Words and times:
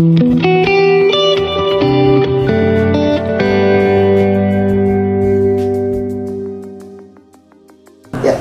Ya, 0.00 0.06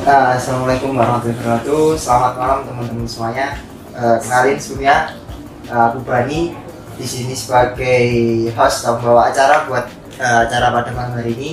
uh, 0.08 0.40
assalamualaikum 0.40 0.96
warahmatullahi 0.96 1.36
wabarakatuh. 1.36 2.00
Selamat 2.00 2.34
malam 2.40 2.60
teman-teman 2.64 3.04
semuanya. 3.04 3.60
Uh, 3.92 4.16
kenalin 4.24 4.56
sebelumnya, 4.56 5.20
uh, 5.68 5.92
aku 5.92 6.00
Bani 6.08 6.56
di 6.96 7.04
sini 7.04 7.36
sebagai 7.36 8.08
host 8.56 8.88
atau 8.88 8.96
membawa 9.04 9.28
acara 9.28 9.68
buat 9.68 9.92
uh, 10.16 10.48
acara 10.48 10.72
pada 10.72 10.96
malam 10.96 11.20
hari 11.20 11.36
ini, 11.36 11.52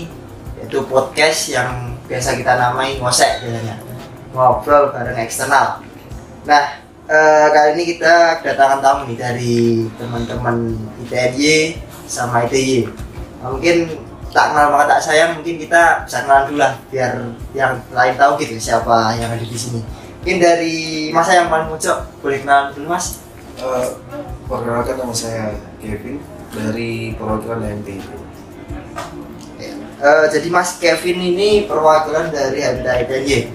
yaitu 0.63 0.87
podcast 0.87 1.51
yang 1.51 1.99
biasa 2.07 2.39
kita 2.39 2.55
namai 2.55 2.95
ngosek 3.03 3.43
biasanya, 3.43 3.83
ngobrol 4.31 4.95
bareng 4.95 5.19
eksternal. 5.19 5.83
Nah, 6.47 6.76
uh, 7.07 7.47
kali 7.51 7.69
ini 7.79 7.83
kita 7.97 8.43
kedatangan 8.43 8.81
tamu 8.83 9.03
nih 9.11 9.19
dari 9.19 9.57
teman-teman 9.99 10.77
ITNY 11.07 11.79
sama 12.07 12.47
ITY. 12.47 12.87
Nah, 13.43 13.55
mungkin 13.55 13.97
tak 14.31 14.53
kenal 14.53 14.75
maka 14.75 14.99
tak 14.99 15.01
sayang 15.07 15.31
mungkin 15.41 15.57
kita 15.57 16.05
bisa 16.05 16.27
kenalan 16.27 16.45
dulu 16.51 16.59
lah 16.61 16.73
biar 16.93 17.13
yang 17.57 17.73
lain 17.89 18.15
tahu 18.21 18.37
gitu 18.37 18.61
siapa 18.61 19.17
yang 19.17 19.33
ada 19.33 19.41
di 19.41 19.57
sini 19.57 19.81
mungkin 20.21 20.37
dari 20.37 20.77
masa 21.09 21.41
yang 21.41 21.49
paling 21.49 21.73
pojok 21.73 22.21
boleh 22.21 22.45
kenalan 22.45 22.69
dulu 22.77 22.93
mas 22.93 23.25
Eh, 23.57 23.89
perkenalkan 24.45 25.01
nama 25.01 25.17
saya 25.17 25.57
Kevin 25.81 26.21
dari 26.53 27.17
perwakilan 27.17 27.65
HMT. 27.65 27.89
Eh, 29.97 30.25
jadi 30.29 30.49
mas 30.53 30.77
Kevin 30.77 31.17
ini 31.25 31.65
perwakilan 31.65 32.29
dari 32.29 32.61
ITNY 32.69 33.49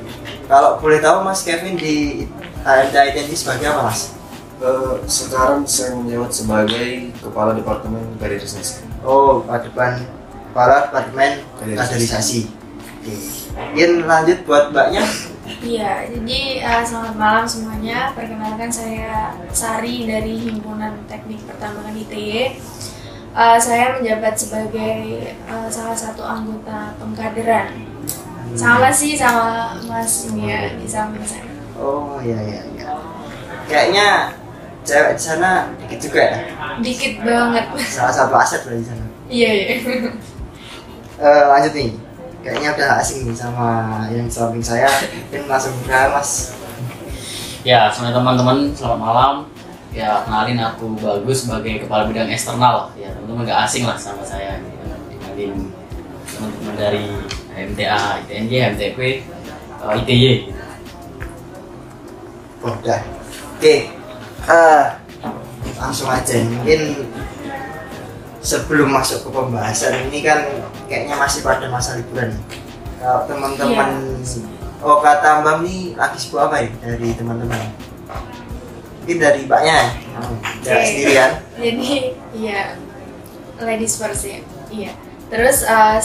kalau 0.49 0.81
boleh 0.81 0.97
tahu 0.97 1.21
mas 1.21 1.45
Kevin 1.45 1.77
di 1.77 2.25
HMTA 2.61 3.01
ITNY 3.13 3.35
sebagai 3.35 3.65
apa 3.73 3.89
mas? 3.89 4.13
Eh, 4.61 4.95
sekarang 5.09 5.65
saya 5.65 5.97
menjabat 5.97 6.29
sebagai 6.29 7.09
kepala 7.17 7.57
departemen 7.57 8.05
kaderisasi. 8.21 8.85
Oh, 9.01 9.41
depan 9.41 10.05
kepala 10.53 10.85
departemen 10.85 11.41
Kaderisasi. 11.57 12.45
Oke. 13.01 13.15
Mungkin 13.51 13.91
lanjut 14.05 14.37
buat 14.45 14.69
mbaknya 14.69 15.03
Iya, 15.61 16.09
jadi 16.09 16.39
uh, 16.63 16.83
selamat 16.85 17.15
malam 17.17 17.45
semuanya. 17.45 18.13
Perkenalkan 18.13 18.71
saya 18.71 19.35
Sari 19.51 20.09
dari 20.09 20.37
Himpunan 20.37 21.05
Teknik 21.05 21.43
Pertambangan 21.49 21.97
ITY. 21.97 22.57
Uh, 23.33 23.57
saya 23.57 23.97
menjabat 23.97 24.37
sebagai 24.37 25.33
uh, 25.49 25.69
salah 25.69 25.97
satu 25.97 26.23
anggota 26.23 26.95
pengkaderan. 26.97 27.83
Sama 28.53 28.89
sih 28.93 29.17
sama 29.17 29.75
Mas 29.85 30.29
ini 30.29 30.49
ya 30.49 30.61
di 30.75 30.87
samping 30.87 31.25
saya. 31.25 31.50
Oh 31.81 32.21
iya 32.21 32.37
iya 32.45 32.61
iya. 32.77 32.85
Kayaknya 33.65 34.07
cewek 34.85 35.17
di 35.17 35.21
sana 35.21 35.73
dikit 35.81 35.99
juga 36.05 36.21
ya. 36.21 36.39
Dikit 36.77 37.13
banget. 37.25 37.65
Salah 37.89 38.13
satu 38.13 38.33
aset 38.37 38.61
lah 38.69 38.77
di 38.77 38.85
sana. 38.85 39.05
Iya 39.25 39.49
iya. 39.49 39.67
Eh, 41.21 41.43
lanjut 41.49 41.73
nih. 41.77 41.89
Kayaknya 42.41 42.69
udah 42.73 42.89
asing 42.97 43.29
nih 43.29 43.37
sama 43.37 43.69
yang 44.09 44.25
samping 44.25 44.61
saya. 44.61 44.89
Mungkin 44.89 45.45
langsung 45.45 45.73
ke 45.85 45.93
Mas. 46.09 46.57
Ya, 47.61 47.93
semuanya 47.93 48.17
teman-teman, 48.17 48.73
selamat 48.73 48.97
malam. 48.97 49.33
Ya, 49.93 50.25
kenalin 50.25 50.57
aku 50.57 50.97
Bagus 50.97 51.45
sebagai 51.45 51.85
kepala 51.85 52.09
bidang 52.09 52.25
eksternal. 52.33 52.89
Ya, 52.97 53.13
teman-teman 53.13 53.45
gak 53.45 53.69
asing 53.69 53.85
lah 53.85 53.93
sama 53.93 54.25
saya. 54.25 54.57
Dibanding 55.13 55.69
teman-teman 56.25 56.73
dari 56.73 57.05
MTA, 57.53 58.25
ITNJ, 58.25 58.53
MTP, 58.73 58.99
eh, 59.21 59.97
ITY. 60.01 60.33
Oh, 62.61 62.73
udah. 62.77 63.01
Oke. 63.57 63.89
Eh, 64.41 64.85
langsung 65.77 66.09
aja 66.09 66.37
mungkin 66.45 67.09
sebelum 68.41 68.89
masuk 68.89 69.25
ke 69.25 69.29
pembahasan 69.29 70.09
ini 70.09 70.25
kan 70.25 70.45
kayaknya 70.89 71.17
masih 71.17 71.45
pada 71.45 71.65
masa 71.69 71.97
liburan. 71.97 72.33
Kalau 73.01 73.25
teman-teman 73.25 74.21
Oh 74.81 74.97
kata 74.97 75.45
Mbak 75.45 75.61
nih 75.61 75.93
lagi 75.93 76.17
sibuk 76.17 76.41
apa 76.41 76.65
ya 76.65 76.69
dari 76.81 77.13
teman-teman? 77.13 77.69
Mungkin 79.01 79.17
dari 79.21 79.45
mbaknya 79.45 79.73
ya? 79.77 79.87
Tidak 80.61 80.73
Oke. 80.73 80.85
sendirian 80.89 81.31
Jadi 81.57 81.89
iya 82.33 82.61
ladies 83.61 83.97
first 84.01 84.25
ya. 84.25 84.41
Iya. 84.73 84.93
Terus 85.29 85.57
uh, 85.69 86.01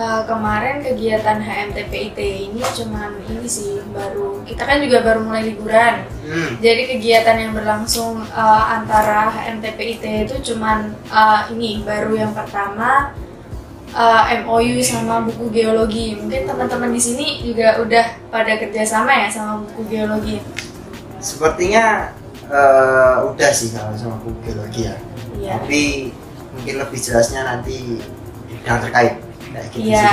uh, 0.00 0.24
kemarin 0.24 0.80
kegiatan 0.80 1.44
HMTPIT 1.44 2.18
ini 2.48 2.64
cuman 2.64 3.20
ini 3.28 3.44
sih 3.44 3.84
baru 3.92 4.40
kita 4.48 4.64
kan 4.64 4.80
juga 4.80 5.04
baru 5.04 5.20
mulai 5.28 5.52
liburan. 5.52 6.08
hmm. 6.24 6.64
Jadi 6.64 6.96
kegiatan 6.96 7.36
yang 7.36 7.52
berlangsung 7.52 8.24
uh, 8.32 8.64
antara 8.80 9.28
HMTPIT 9.28 10.04
itu 10.24 10.36
cuman 10.52 10.96
uh, 11.12 11.44
ini 11.52 11.84
baru 11.84 12.16
yang 12.16 12.32
pertama 12.32 13.12
uh, 13.92 14.22
MOU 14.48 14.80
sama 14.80 15.20
buku 15.28 15.52
geologi. 15.52 16.16
Mungkin 16.16 16.48
teman-teman 16.48 16.96
di 16.96 17.00
sini 17.04 17.26
juga 17.44 17.76
udah 17.84 18.32
pada 18.32 18.56
kerjasama 18.56 19.12
ya 19.12 19.28
sama 19.28 19.60
buku 19.68 19.92
geologi. 19.92 20.40
Sepertinya 21.20 22.16
eh, 22.48 23.16
udah 23.28 23.50
sih 23.52 23.76
kalau 23.76 23.92
sama 23.92 24.16
buku 24.24 24.40
geologi 24.48 24.88
ya 24.88 24.96
Iya. 25.40 25.56
Tapi 25.56 26.12
mungkin 26.52 26.74
lebih 26.84 26.98
jelasnya 27.00 27.40
nanti 27.48 27.96
yang 28.66 28.78
terkait 28.84 29.29
Kayak 29.50 29.66
gitu 29.70 29.78
Iya. 29.86 30.10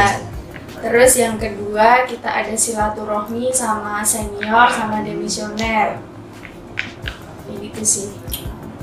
Terus 0.77 1.11
yang 1.17 1.35
kedua 1.35 2.05
kita 2.05 2.29
ada 2.29 2.53
silaturahmi 2.53 3.49
sama 3.49 4.05
senior 4.05 4.69
sama 4.69 5.01
demisioner. 5.01 5.97
Kayak 7.45 7.57
gitu 7.71 7.81
sih. 7.81 8.07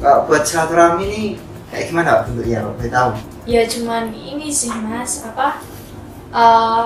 Kalau 0.01 0.27
buat 0.27 0.43
silaturahmi 0.43 1.03
ini 1.07 1.23
kayak 1.71 1.85
gimana 1.91 2.09
Pak 2.19 2.23
bentuknya 2.29 2.59
kalau 2.61 2.75
boleh 2.75 2.91
tahu? 2.91 3.11
Ya 3.45 3.63
cuman 3.65 4.05
ini 4.11 4.49
sih 4.49 4.73
mas 4.73 5.23
apa 5.23 5.61
eh, 6.33 6.85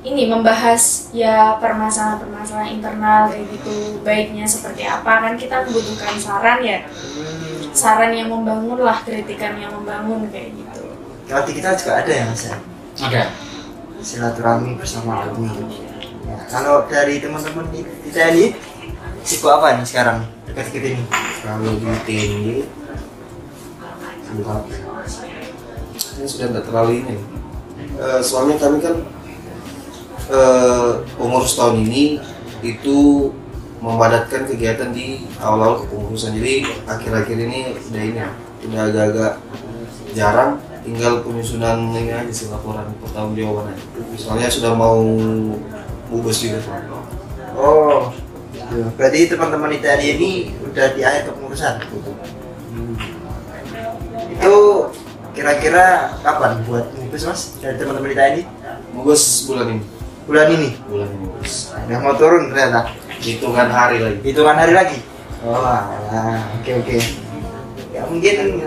ini 0.00 0.26
membahas 0.26 1.12
ya 1.12 1.60
permasalahan-permasalahan 1.60 2.72
internal 2.72 3.28
kayak 3.28 3.46
gitu 3.52 4.00
baiknya 4.00 4.48
seperti 4.48 4.88
apa 4.88 5.20
kan 5.20 5.34
kita 5.36 5.60
membutuhkan 5.68 6.16
saran 6.16 6.58
ya 6.64 6.78
Hmm. 6.90 7.68
saran 7.70 8.10
yang 8.10 8.32
membangun 8.32 8.80
lah 8.80 8.98
kritikan 9.04 9.54
yang 9.60 9.70
membangun 9.70 10.26
kayak 10.32 10.56
gitu. 10.56 10.90
Kalau 11.28 11.44
kita 11.46 11.76
juga 11.76 12.00
ada 12.00 12.10
ya 12.10 12.24
mas 12.26 12.48
ya 12.48 12.56
Ada. 13.00 13.32
silaturahmi 14.00 14.76
bersama 14.76 15.24
alumni. 15.24 15.52
Ya, 16.24 16.36
kalau 16.48 16.84
dari 16.88 17.20
teman-teman 17.20 17.68
di 17.72 17.84
di 17.84 18.10
TNI 18.12 18.56
sibuk 19.24 19.52
apa 19.52 19.76
nih 19.76 19.84
sekarang 19.88 20.24
dekat-dekat 20.48 20.96
ini? 20.96 21.04
Kalau 21.40 21.72
di 21.80 21.88
TNI, 22.04 22.54
sebentar. 24.24 24.60
Ini 26.16 26.26
sudah 26.28 26.46
tidak 26.52 26.64
terlalu 26.68 26.92
ini. 27.04 27.16
Eh, 28.00 28.20
soalnya 28.24 28.56
kami 28.60 28.80
kan 28.84 28.96
eh, 30.32 30.90
pengurus 31.16 31.56
tahun 31.56 31.84
ini 31.88 32.20
itu 32.60 33.28
memadatkan 33.80 34.44
kegiatan 34.44 34.92
di 34.92 35.24
awal-awal 35.40 35.84
kepengurusan. 35.84 36.36
Jadi 36.36 36.68
akhir-akhir 36.84 37.36
ini 37.36 37.60
udah 37.80 38.02
ini, 38.04 38.20
udah 38.68 38.80
agak-agak 38.88 39.32
jarang. 40.12 40.60
Tinggal 40.90 41.22
penyusunan 41.22 41.94
ini 41.94 42.10
aja 42.10 42.34
sih 42.34 42.50
laporan 42.50 42.90
pertanggungjawaban. 42.98 43.78
Soalnya 44.18 44.50
sudah 44.50 44.74
mau 44.74 44.98
bubes 46.10 46.42
juga. 46.42 46.66
Oh, 47.54 48.10
gitu. 48.50 48.90
berarti 48.98 49.30
teman-teman 49.30 49.70
di 49.70 49.78
TNI 49.78 50.06
ini 50.18 50.30
udah 50.66 50.90
di 50.90 51.06
akhir 51.06 51.30
kepengurusan. 51.30 51.74
Itu 54.34 54.54
kira-kira 55.30 56.18
kapan 56.26 56.58
buat 56.66 56.90
bungkus 56.90 57.22
mas 57.22 57.54
dari 57.62 57.78
teman-teman 57.78 58.10
di 58.10 58.16
TNI? 58.18 58.42
Bubes 58.90 59.46
bulan 59.46 59.70
ini. 59.70 59.82
Bulan 60.26 60.46
ini. 60.50 60.70
Bulan 60.90 61.06
ini 61.06 61.26
bubes. 61.30 61.70
Udah 61.86 61.98
mau 62.02 62.18
turun 62.18 62.50
ternyata. 62.50 62.90
Hitungan 63.22 63.70
hari 63.70 64.02
lagi. 64.02 64.18
Hitungan 64.26 64.58
hari 64.58 64.74
lagi. 64.74 64.98
Oh, 65.46 65.86
oke 66.58 66.70
oke. 66.82 66.98
Ya 67.94 68.02
mungkin 68.10 68.58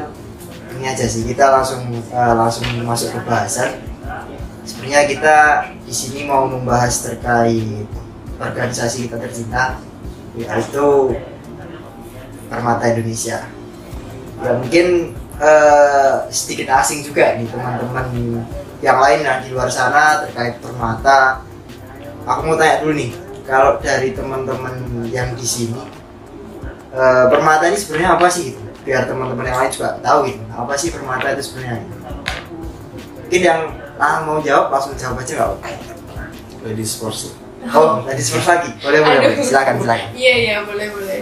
ini 0.84 0.92
aja 0.92 1.08
sih 1.08 1.24
kita 1.24 1.48
langsung 1.48 1.88
eh, 1.96 2.34
langsung 2.36 2.68
masuk 2.84 3.16
ke 3.16 3.20
bahasan. 3.24 3.80
Sebenarnya 4.68 5.08
kita 5.08 5.38
di 5.88 5.96
sini 5.96 6.28
mau 6.28 6.44
membahas 6.44 7.08
terkait 7.08 7.88
organisasi 8.36 9.08
kita 9.08 9.16
tercinta 9.16 9.80
yaitu 10.36 11.16
Permata 12.52 12.92
Indonesia. 12.92 13.48
Ya 14.44 14.52
mungkin 14.60 15.16
eh, 15.40 16.14
sedikit 16.28 16.68
asing 16.76 17.08
juga 17.08 17.40
nih 17.40 17.48
teman-teman 17.48 18.44
yang 18.84 19.00
lain 19.00 19.24
yang 19.24 19.40
di 19.40 19.56
luar 19.56 19.72
sana 19.72 20.28
terkait 20.28 20.60
Permata. 20.60 21.48
Aku 22.28 22.44
mau 22.44 22.60
tanya 22.60 22.84
dulu 22.84 22.92
nih, 23.00 23.16
kalau 23.48 23.80
dari 23.80 24.12
teman-teman 24.12 24.84
yang 25.08 25.32
di 25.32 25.48
sini 25.48 25.80
eh, 26.92 27.26
Permata 27.32 27.72
ini 27.72 27.80
sebenarnya 27.80 28.20
apa 28.20 28.28
sih? 28.28 28.63
Biar 28.84 29.08
teman-teman 29.08 29.48
yang 29.48 29.58
lain 29.64 29.72
juga 29.72 29.96
tahu 30.04 30.28
gitu. 30.28 30.44
Apa 30.52 30.74
sih 30.76 30.92
Permata 30.92 31.32
itu 31.32 31.44
sebenarnya? 31.48 31.80
Mungkin 33.24 33.42
yang 33.42 33.62
ah, 33.96 34.28
mau 34.28 34.44
jawab 34.44 34.76
langsung 34.76 34.94
jawab 35.00 35.24
aja 35.24 35.32
nggak 35.40 35.48
apa-apa. 35.48 35.70
Ladies 36.68 37.00
first. 37.00 37.40
Oh, 37.72 38.04
tadi 38.04 38.20
first 38.20 38.44
lagi. 38.44 38.76
Boleh 38.84 39.00
boleh, 39.00 39.20
boleh. 39.24 39.38
Silakan 39.40 39.80
silakan. 39.80 40.10
Iya 40.12 40.34
iya 40.36 40.56
boleh 40.68 40.88
boleh. 40.92 41.20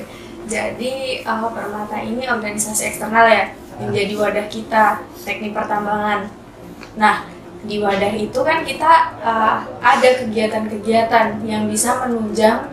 Jadi 0.50 1.22
uh, 1.22 1.48
Permata 1.54 1.98
ini 2.02 2.26
organisasi 2.26 2.92
eksternal 2.92 3.30
ya, 3.30 3.54
yang 3.78 3.92
jadi 3.94 4.14
wadah 4.18 4.46
kita 4.50 5.06
teknik 5.22 5.54
pertambangan. 5.54 6.28
Nah, 6.98 7.30
di 7.62 7.78
wadah 7.78 8.12
itu 8.18 8.40
kan 8.42 8.66
kita 8.66 9.22
uh, 9.22 9.62
ada 9.80 10.10
kegiatan-kegiatan 10.18 11.46
yang 11.46 11.70
bisa 11.70 12.04
menunjang 12.04 12.68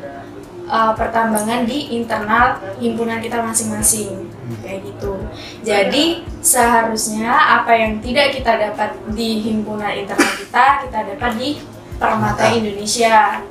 uh, 0.65 0.97
pertambangan 0.97 1.69
di 1.69 2.01
internal 2.01 2.57
himpunan 2.81 3.21
kita 3.21 3.45
masing-masing 3.45 4.28
kayak 4.63 4.81
gitu. 4.89 5.21
Jadi 5.63 6.25
seharusnya 6.41 7.33
apa 7.61 7.73
yang 7.77 8.01
tidak 8.01 8.37
kita 8.39 8.53
dapat 8.57 8.97
di 9.13 9.45
himpunan 9.45 9.93
internal 9.93 10.33
kita 10.39 10.65
kita 10.89 10.99
dapat 11.15 11.33
di 11.37 11.51
Permata 11.99 12.47
Indonesia. 12.55 13.43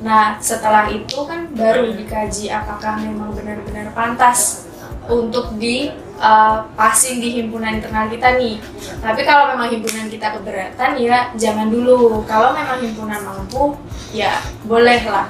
Nah 0.00 0.38
setelah 0.38 0.86
itu 0.88 1.26
kan 1.26 1.50
baru 1.52 1.90
dikaji 1.90 2.48
apakah 2.52 3.02
memang 3.02 3.34
benar-benar 3.34 3.90
pantas 3.92 4.68
untuk 5.10 5.60
di 5.60 5.92
uh, 6.20 6.64
passing 6.78 7.20
di 7.20 7.40
himpunan 7.40 7.76
internal 7.76 8.08
kita 8.08 8.38
nih. 8.40 8.56
Tapi 9.02 9.20
kalau 9.26 9.52
memang 9.52 9.68
himpunan 9.68 10.08
kita 10.08 10.38
keberatan 10.38 10.96
ya 10.96 11.34
jangan 11.36 11.68
dulu. 11.68 12.24
Kalau 12.24 12.56
memang 12.56 12.80
himpunan 12.80 13.20
mampu 13.20 13.76
ya 14.14 14.40
bolehlah 14.64 15.28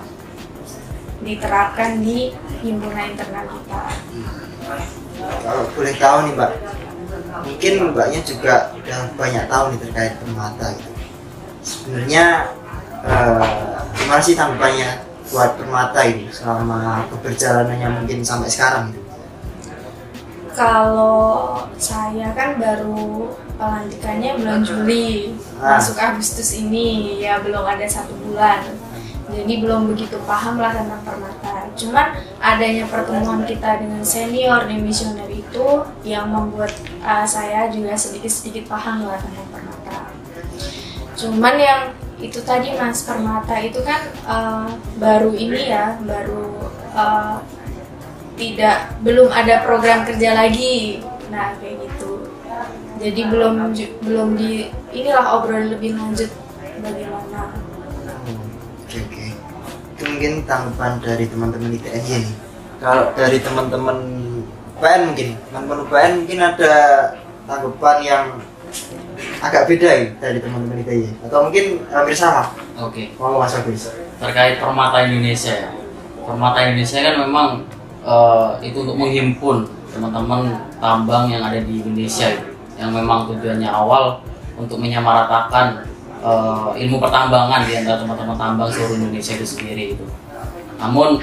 diterapkan 1.24 2.04
di 2.04 2.30
himpunan 2.60 3.16
internal 3.16 3.48
kita. 3.48 3.82
Kalau 5.44 5.62
boleh 5.72 5.94
tahu 5.96 6.16
nih 6.28 6.32
mbak, 6.36 6.52
mungkin 7.44 7.72
mbaknya 7.92 8.20
juga 8.24 8.54
udah 8.74 8.98
banyak 9.16 9.44
tahu 9.48 9.64
nih 9.72 9.78
terkait 9.88 10.12
permata 10.20 10.66
gitu. 10.76 10.90
Sebenarnya 11.64 12.24
eh, 13.04 13.44
gimana 13.96 14.20
sih 14.20 14.34
tanggapannya 14.36 14.90
buat 15.32 15.56
permata 15.56 16.00
ini 16.04 16.28
selama 16.28 17.08
keberjalanannya 17.08 17.88
mungkin 18.00 18.20
sampai 18.20 18.48
sekarang 18.52 18.92
gitu? 18.92 19.00
Kalau 20.54 21.58
saya 21.74 22.30
kan 22.30 22.54
baru 22.62 23.34
pelantikannya 23.58 24.38
bulan 24.38 24.60
Juli, 24.62 25.34
Ah. 25.58 25.78
masuk 25.78 25.98
Agustus 25.98 26.54
ini 26.54 27.18
ya 27.18 27.42
belum 27.42 27.66
ada 27.66 27.82
satu 27.90 28.14
bulan. 28.22 28.62
Jadi 29.34 29.52
belum 29.60 29.90
begitu 29.90 30.16
paham 30.22 30.62
lah 30.62 30.70
tentang 30.70 31.02
permata. 31.02 31.66
Cuman 31.74 32.06
adanya 32.38 32.86
pertemuan 32.86 33.42
kita 33.42 33.82
dengan 33.82 34.06
senior 34.06 34.70
di 34.70 34.78
misioner 34.78 35.26
itu 35.26 35.82
yang 36.06 36.30
membuat 36.30 36.70
uh, 37.02 37.26
saya 37.26 37.66
juga 37.74 37.98
sedikit-sedikit 37.98 38.70
paham 38.70 39.04
lah 39.10 39.18
tentang 39.18 39.48
permata. 39.50 39.98
Cuman 41.18 41.54
yang 41.58 41.80
itu 42.22 42.40
tadi 42.46 42.72
mas 42.78 43.02
permata 43.02 43.58
itu 43.58 43.82
kan 43.82 44.00
uh, 44.24 44.70
baru 45.02 45.34
ini 45.34 45.74
ya, 45.74 45.98
baru 45.98 46.70
uh, 46.94 47.42
tidak 48.34 48.98
belum 49.02 49.30
ada 49.30 49.62
program 49.62 50.02
kerja 50.02 50.34
lagi 50.34 51.02
nah 51.30 51.54
kayak 51.58 51.86
gitu 51.86 52.26
jadi 52.98 53.20
belum 53.30 53.74
belum 54.06 54.28
di 54.38 54.70
inilah 54.94 55.38
obrolan 55.38 55.70
lebih 55.74 55.98
lanjut 55.98 56.30
bagaimana 56.82 57.13
mungkin 60.14 60.46
tanggapan 60.46 60.92
dari 61.02 61.24
teman-teman 61.26 61.70
ITNY 61.74 62.14
nih. 62.22 62.34
Kalau 62.78 63.10
dari 63.18 63.38
teman-teman 63.42 63.98
UPN 64.78 65.00
mungkin, 65.10 65.28
teman-teman 65.50 65.78
UPN 65.86 66.12
mungkin 66.22 66.38
ada 66.40 66.74
tanggapan 67.44 67.98
yang 68.02 68.24
agak 69.42 69.66
beda 69.68 69.88
ya 69.90 70.06
dari 70.18 70.38
teman-teman 70.38 70.82
ITY 70.86 71.10
atau 71.26 71.50
mungkin 71.50 71.82
hampir 71.90 72.14
sama. 72.14 72.54
Oke. 72.78 73.10
Mau 73.18 73.38
Mas 73.38 73.54
Agus? 73.54 73.94
terkait 74.18 74.62
Permata 74.62 75.04
Indonesia 75.04 75.52
ya. 75.52 75.70
Permata 76.24 76.58
Indonesia 76.64 76.98
kan 77.02 77.14
memang 77.26 77.48
eh, 78.04 78.50
itu 78.64 78.78
untuk 78.86 78.96
menghimpun 78.96 79.68
teman-teman 79.92 80.50
tambang 80.82 81.30
yang 81.30 81.42
ada 81.44 81.60
di 81.62 81.82
Indonesia 81.82 82.30
yang 82.74 82.90
memang 82.90 83.30
tujuannya 83.30 83.70
awal 83.70 84.18
untuk 84.58 84.82
menyamaratakan 84.82 85.86
eh, 86.24 86.68
ilmu 86.88 86.96
pertambangan 86.96 87.68
di 87.68 87.76
antara 87.76 88.00
teman-teman 88.00 88.36
tambang 88.40 88.68
seluruh 88.72 88.96
Indonesia 88.96 89.36
itu 89.36 89.46
sendiri 89.46 89.84
itu. 89.94 90.04
Namun 90.80 91.20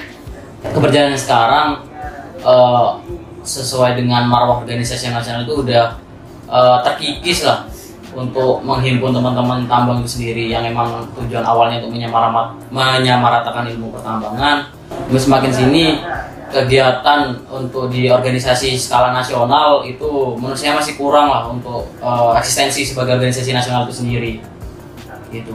keberjalanan 0.70 1.18
sekarang 1.18 1.68
eh, 2.46 2.90
sesuai 3.42 3.98
dengan 3.98 4.30
marwah 4.30 4.62
organisasi 4.62 5.10
nasional 5.10 5.44
itu 5.50 5.66
udah 5.66 5.98
eh, 6.48 6.78
terkikis 6.86 7.50
lah 7.50 7.66
untuk 8.12 8.60
menghimpun 8.68 9.16
teman-teman 9.16 9.64
tambang 9.72 10.04
itu 10.04 10.20
sendiri 10.20 10.52
yang 10.52 10.68
memang 10.68 11.08
tujuan 11.16 11.48
awalnya 11.48 11.80
untuk 11.80 11.96
menyamaramat, 11.96 12.60
menyamaratakan 12.68 13.72
ilmu 13.72 13.96
pertambangan. 13.96 14.68
Semakin 15.16 15.52
sini 15.52 15.96
kegiatan 16.52 17.40
untuk 17.48 17.88
di 17.88 18.12
organisasi 18.12 18.76
skala 18.76 19.16
nasional 19.16 19.88
itu 19.88 20.36
menurut 20.36 20.60
saya 20.60 20.76
masih 20.76 21.00
kurang 21.00 21.32
lah 21.32 21.48
untuk 21.48 21.88
eh, 22.04 22.32
eksistensi 22.38 22.84
sebagai 22.84 23.18
organisasi 23.18 23.56
nasional 23.56 23.88
itu 23.88 23.96
sendiri. 24.04 24.34
Gitu. 25.32 25.52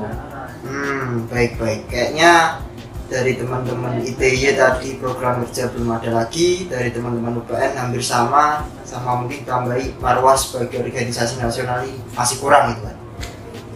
Hmm, 0.65 1.29
baik 1.29 1.61
baik. 1.61 1.87
Kayaknya 1.93 2.65
dari 3.07 3.39
teman-teman 3.39 4.03
ITY 4.03 4.59
tadi 4.59 4.99
program 4.99 5.47
kerja 5.47 5.71
belum 5.71 5.95
ada 5.95 6.11
lagi, 6.11 6.67
dari 6.67 6.91
teman-teman 6.91 7.39
UPN 7.39 7.79
hampir 7.79 8.03
sama, 8.03 8.67
sama 8.83 9.23
mungkin 9.23 9.47
tambahi 9.47 9.95
Marwah 10.03 10.35
sebagai 10.35 10.83
organisasi 10.83 11.39
nasional 11.39 11.87
ini 11.87 12.03
masih 12.19 12.37
kurang 12.43 12.75
gitu 12.75 12.83
kan. 12.91 12.97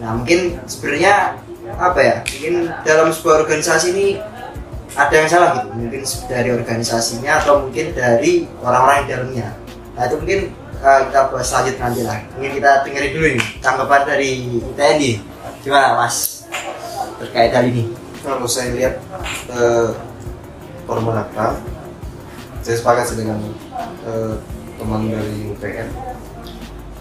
Nah 0.03 0.09
mungkin 0.19 0.59
sebenarnya 0.67 1.39
apa 1.79 1.99
ya? 2.01 2.15
Mungkin 2.27 2.55
dalam 2.83 3.07
sebuah 3.15 3.47
organisasi 3.47 3.85
ini 3.95 4.07
ada 4.97 5.13
yang 5.15 5.29
salah 5.31 5.49
gitu. 5.55 5.67
Mungkin 5.79 6.01
dari 6.27 6.49
organisasinya 6.51 7.31
atau 7.39 7.53
mungkin 7.63 7.95
dari 7.95 8.43
orang-orang 8.59 9.07
di 9.07 9.09
dalamnya. 9.15 9.47
Nah 9.95 10.01
itu 10.11 10.15
mungkin 10.19 10.39
eh, 10.83 10.99
kita 11.07 11.21
bahas 11.31 11.49
lanjut 11.55 11.75
nanti 11.79 12.01
lah. 12.03 12.19
Mungkin 12.35 12.51
kita 12.59 12.71
dengerin 12.83 13.11
dulu 13.15 13.27
nih 13.39 13.45
tanggapan 13.63 14.01
dari 14.03 14.31
TNI. 14.75 15.11
Gimana 15.61 15.97
Mas 15.97 16.45
terkait 17.21 17.53
hal 17.53 17.69
ini? 17.69 17.93
kalau 18.21 18.45
saya 18.45 18.69
lihat 18.77 19.01
eh, 19.49 19.89
Permenakta 20.85 21.57
saya 22.61 22.75
sepakat 22.77 23.17
dengan 23.17 23.41
eh, 24.05 24.37
teman 24.77 25.09
dari 25.09 25.49
UPN 25.49 25.89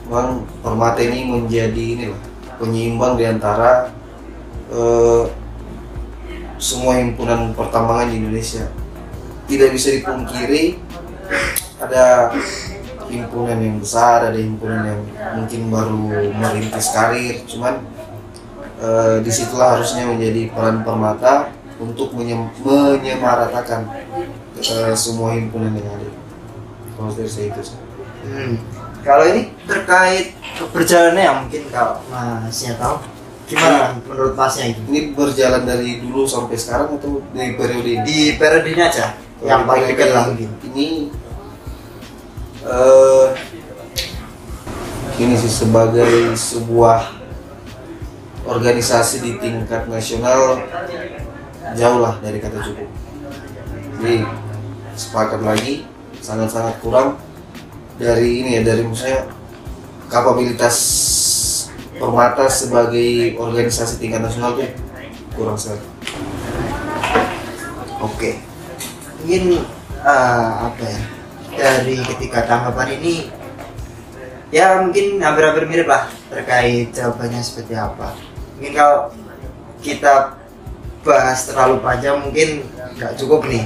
memang 0.09 0.49
Permata 0.65 1.01
ini 1.05 1.29
menjadi 1.29 1.85
ini 1.97 2.05
lah 2.13 2.21
penyeimbang 2.61 3.17
di 3.17 3.25
antara 3.25 3.89
eh, 4.69 5.25
semua 6.61 7.01
himpunan 7.01 7.57
pertambangan 7.57 8.13
di 8.13 8.21
Indonesia. 8.21 8.69
Tidak 9.49 9.73
bisa 9.73 9.97
dipungkiri 9.97 10.77
ada 11.81 12.37
himpunan 13.09 13.59
yang 13.59 13.77
besar 13.81 14.29
ada 14.29 14.37
himpunan 14.37 14.85
yang 14.85 15.01
mungkin 15.41 15.61
baru 15.73 16.05
merintis 16.37 16.93
karir. 16.93 17.41
Cuman 17.49 17.81
Eh, 18.81 19.17
di 19.21 19.29
situlah 19.29 19.77
harusnya 19.77 20.09
menjadi 20.09 20.49
peran 20.57 20.81
permata 20.81 21.53
untuk 21.77 22.17
menyem- 22.17 22.49
menyamaratakan 22.65 23.85
eh, 24.57 24.97
semua 24.97 25.37
himpunan 25.37 25.77
yang 25.77 25.85
ada. 25.85 26.09
Kalau 26.97 27.13
dari 27.13 27.29
saya 27.29 27.53
itu. 27.53 27.77
Hmm. 28.25 28.57
Kalau 29.05 29.25
ini 29.29 29.53
terkait 29.69 30.33
keberjalanannya 30.57 31.25
ya 31.25 31.33
mungkin 31.45 31.63
kalau 31.73 32.05
masnya 32.09 32.77
tahu 32.77 33.01
gimana 33.49 33.97
menurut 34.05 34.37
masnya 34.37 34.77
itu 34.77 34.81
Ini 34.93 35.01
berjalan 35.17 35.65
dari 35.65 36.05
dulu 36.05 36.29
sampai 36.29 36.57
sekarang 36.61 37.01
atau 37.01 37.25
dari 37.33 37.57
periode 37.57 37.89
ini? 37.97 38.05
di 38.05 38.19
periode 38.37 38.69
ini 38.69 38.83
aja 38.85 39.17
yang 39.41 39.65
Kalau 39.65 39.73
paling 39.73 39.85
periode 39.89 39.97
dekat 39.97 40.09
lah 40.13 40.25
Ini 40.69 40.87
eh 42.69 43.29
ini 45.17 45.35
sih 45.37 45.53
sebagai 45.53 46.37
sebuah 46.37 47.20
organisasi 48.51 49.23
di 49.23 49.33
tingkat 49.39 49.87
nasional 49.87 50.59
jauh 51.79 52.01
lah 52.03 52.19
dari 52.19 52.43
kata 52.43 52.59
cukup. 52.59 52.89
Jadi 54.01 54.17
sepakat 54.99 55.41
lagi 55.47 55.75
sangat-sangat 56.19 56.83
kurang 56.83 57.17
dari 57.97 58.43
ini 58.43 58.59
ya 58.59 58.63
dari 58.67 58.83
maksudnya 58.83 59.31
kapabilitas 60.11 60.77
Permata 62.01 62.49
sebagai 62.49 63.37
organisasi 63.37 64.01
tingkat 64.01 64.25
nasional 64.25 64.57
tuh 64.57 64.73
kurang 65.37 65.61
sekali. 65.61 65.85
oke 68.01 68.31
mungkin 69.21 69.61
eh, 70.01 70.51
apa 70.65 70.81
ya 70.81 71.01
dari 71.53 72.01
ketiga 72.01 72.49
tanggapan 72.49 72.97
ini 72.97 73.29
ya 74.49 74.81
mungkin 74.81 75.21
hampir-hampir 75.21 75.69
mirip 75.69 75.93
lah 75.93 76.09
terkait 76.33 76.89
jawabannya 76.97 77.45
seperti 77.45 77.77
apa 77.77 78.17
mungkin 78.61 78.77
kalau 78.77 79.09
kita 79.81 80.37
bahas 81.01 81.49
terlalu 81.49 81.81
panjang 81.81 82.21
mungkin 82.21 82.69
nggak 83.01 83.17
cukup 83.17 83.49
nih. 83.49 83.65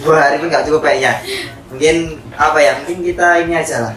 Dua 0.00 0.16
hari 0.16 0.40
pun 0.40 0.48
nggak 0.48 0.64
cukup 0.64 0.88
kayaknya. 0.88 1.20
Mungkin 1.68 2.16
apa 2.32 2.58
ya? 2.64 2.72
Mungkin 2.80 2.98
kita 3.04 3.44
ini 3.44 3.52
aja 3.60 3.76
lah. 3.84 3.94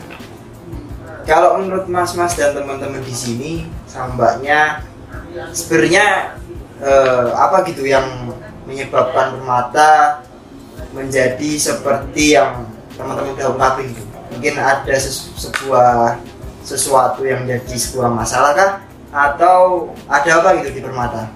Kalau 1.23 1.55
menurut 1.55 1.87
mas-mas 1.87 2.35
dan 2.35 2.51
teman-teman 2.51 2.99
di 2.99 3.15
sini 3.15 3.51
sama 3.87 4.19
mbaknya 4.19 4.83
sebenarnya 5.55 6.35
eh, 6.83 7.27
apa 7.31 7.63
gitu 7.71 7.87
yang 7.87 8.35
menyebabkan 8.67 9.39
permata 9.39 10.19
menjadi 10.91 11.55
seperti 11.55 12.35
yang 12.35 12.67
teman-teman 12.99 13.39
ungkapin 13.55 13.95
itu 13.95 14.03
mungkin 14.35 14.59
ada 14.59 14.93
ses- 14.99 15.31
sebuah 15.39 16.19
sesuatu 16.67 17.23
yang 17.23 17.47
menjadi 17.47 17.77
sebuah 17.77 18.11
masalah 18.11 18.51
kah 18.51 18.71
atau 19.09 19.89
ada 20.05 20.29
apa 20.41 20.61
gitu 20.61 20.79
di 20.79 20.81
permata? 20.85 21.29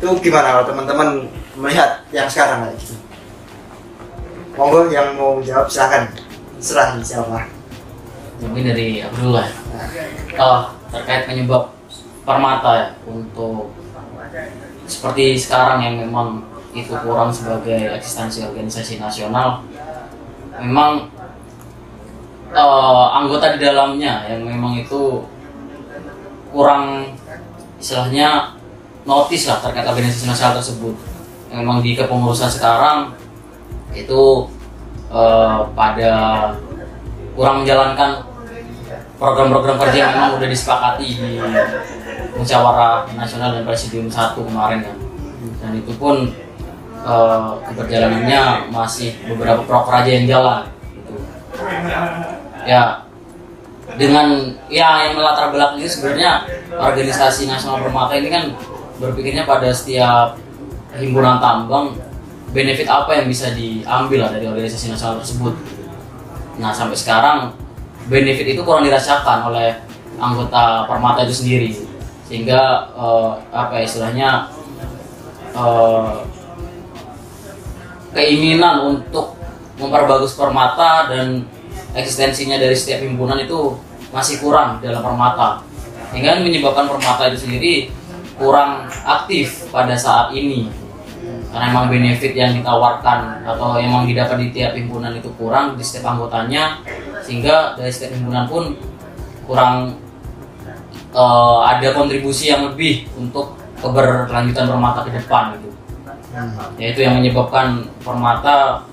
Itu 0.00 0.16
gimana 0.20 0.60
kalau 0.60 0.64
teman-teman 0.72 1.08
melihat 1.56 2.04
yang 2.12 2.28
sekarang 2.28 2.68
kayak 2.68 2.76
gitu? 2.80 2.94
Monggo 4.56 4.88
yang 4.88 5.12
mau 5.16 5.36
jawab 5.44 5.68
silahkan 5.68 6.08
serah 6.56 6.96
nih 6.96 7.04
siapa 7.04 7.56
mungkin 8.40 8.68
dari 8.68 9.00
aku 9.00 9.14
dulu 9.20 9.32
lah. 9.40 9.48
Ya. 9.48 10.40
Oh, 10.40 10.60
terkait 10.92 11.24
penyebab 11.24 11.72
permata 12.26 12.70
ya 12.76 12.88
untuk 13.08 13.72
seperti 14.84 15.40
sekarang 15.40 15.80
yang 15.80 15.94
memang 16.04 16.44
itu 16.76 16.92
kurang 17.00 17.32
sebagai 17.32 17.96
eksistensi 17.96 18.44
organisasi 18.44 19.00
nasional 19.00 19.64
memang 20.60 21.08
eh, 22.52 23.06
anggota 23.16 23.56
di 23.56 23.64
dalamnya 23.64 24.28
yang 24.28 24.44
memang 24.44 24.76
itu 24.76 25.24
kurang 26.56 27.12
istilahnya 27.76 28.56
notice 29.04 29.44
lah 29.52 29.60
terkait 29.60 29.84
organisasi 29.84 30.24
nasional 30.24 30.56
tersebut 30.56 30.96
memang 31.52 31.84
di 31.84 31.92
kepengurusan 31.92 32.48
sekarang 32.48 33.12
itu 33.92 34.48
eh, 35.12 35.58
pada 35.76 36.12
kurang 37.36 37.62
menjalankan 37.62 38.24
program-program 39.20 39.76
kerja 39.84 39.98
yang 40.08 40.12
memang 40.16 40.40
udah 40.40 40.48
disepakati 40.48 41.06
di 41.16 41.30
musyawarah 42.36 43.08
nasional 43.16 43.52
dan 43.56 43.64
presidium 43.64 44.08
satu 44.08 44.44
kemarin 44.44 44.80
kan 44.84 44.96
dan 45.60 45.70
itu 45.76 45.92
pun 46.00 46.32
eh, 47.04 47.50
keberjalanannya 47.68 48.72
masih 48.72 49.12
beberapa 49.28 49.60
proker 49.68 50.02
aja 50.02 50.10
yang 50.10 50.26
jalan 50.26 50.62
gitu. 50.96 51.14
ya 52.64 53.05
dengan 53.96 54.52
ya 54.68 55.08
yang 55.08 55.16
melatar 55.16 55.50
belakang 55.50 55.80
ini 55.80 55.88
sebenarnya 55.88 56.44
organisasi 56.76 57.48
nasional 57.48 57.80
permata 57.80 58.16
ini 58.16 58.28
kan 58.28 58.52
berpikirnya 59.00 59.48
pada 59.48 59.72
setiap 59.72 60.36
himpunan 60.96 61.40
tambang 61.40 61.96
benefit 62.52 62.88
apa 62.88 63.20
yang 63.20 63.26
bisa 63.28 63.52
diambil 63.52 64.32
dari 64.32 64.48
organisasi 64.48 64.92
nasional 64.92 65.20
tersebut. 65.20 65.54
Nah 66.56 66.72
sampai 66.72 66.96
sekarang 66.96 67.52
benefit 68.08 68.56
itu 68.56 68.60
kurang 68.64 68.84
dirasakan 68.86 69.52
oleh 69.52 69.76
anggota 70.16 70.88
permata 70.88 71.24
itu 71.28 71.34
sendiri. 71.44 71.70
Sehingga 72.26 72.92
eh, 72.96 73.30
apa 73.52 73.72
ya, 73.80 73.82
istilahnya 73.84 74.30
eh, 75.52 76.14
keinginan 78.16 78.88
untuk 78.96 79.36
memperbagus 79.76 80.32
permata 80.32 81.12
dan 81.12 81.44
eksistensinya 81.92 82.56
dari 82.56 82.72
setiap 82.72 83.04
himpunan 83.04 83.36
itu 83.44 83.76
masih 84.10 84.42
kurang 84.42 84.78
dalam 84.82 85.02
permata. 85.02 85.62
Sehingga 86.10 86.38
menyebabkan 86.40 86.86
permata 86.86 87.28
itu 87.30 87.38
sendiri 87.46 87.74
kurang 88.36 88.86
aktif 89.04 89.66
pada 89.72 89.96
saat 89.96 90.32
ini. 90.36 90.68
Karena 91.50 91.72
emang 91.72 91.88
benefit 91.88 92.36
yang 92.36 92.52
ditawarkan 92.52 93.42
atau 93.48 93.80
emang 93.80 94.04
didapat 94.04 94.36
di 94.44 94.48
tiap 94.52 94.76
himpunan 94.76 95.16
itu 95.16 95.32
kurang 95.40 95.74
di 95.74 95.82
setiap 95.82 96.12
anggotanya 96.12 96.84
sehingga 97.24 97.74
dari 97.74 97.88
setiap 97.88 98.12
himpunan 98.12 98.44
pun 98.44 98.76
kurang 99.48 99.96
eh, 101.16 101.58
ada 101.64 101.88
kontribusi 101.96 102.52
yang 102.52 102.68
lebih 102.70 103.08
untuk 103.16 103.56
keberlanjutan 103.80 104.68
permata 104.68 105.00
ke 105.08 105.10
depan 105.16 105.56
gitu. 105.56 105.70
Yaitu 106.76 107.08
yang 107.08 107.24
menyebabkan 107.24 107.88
permata 108.04 108.84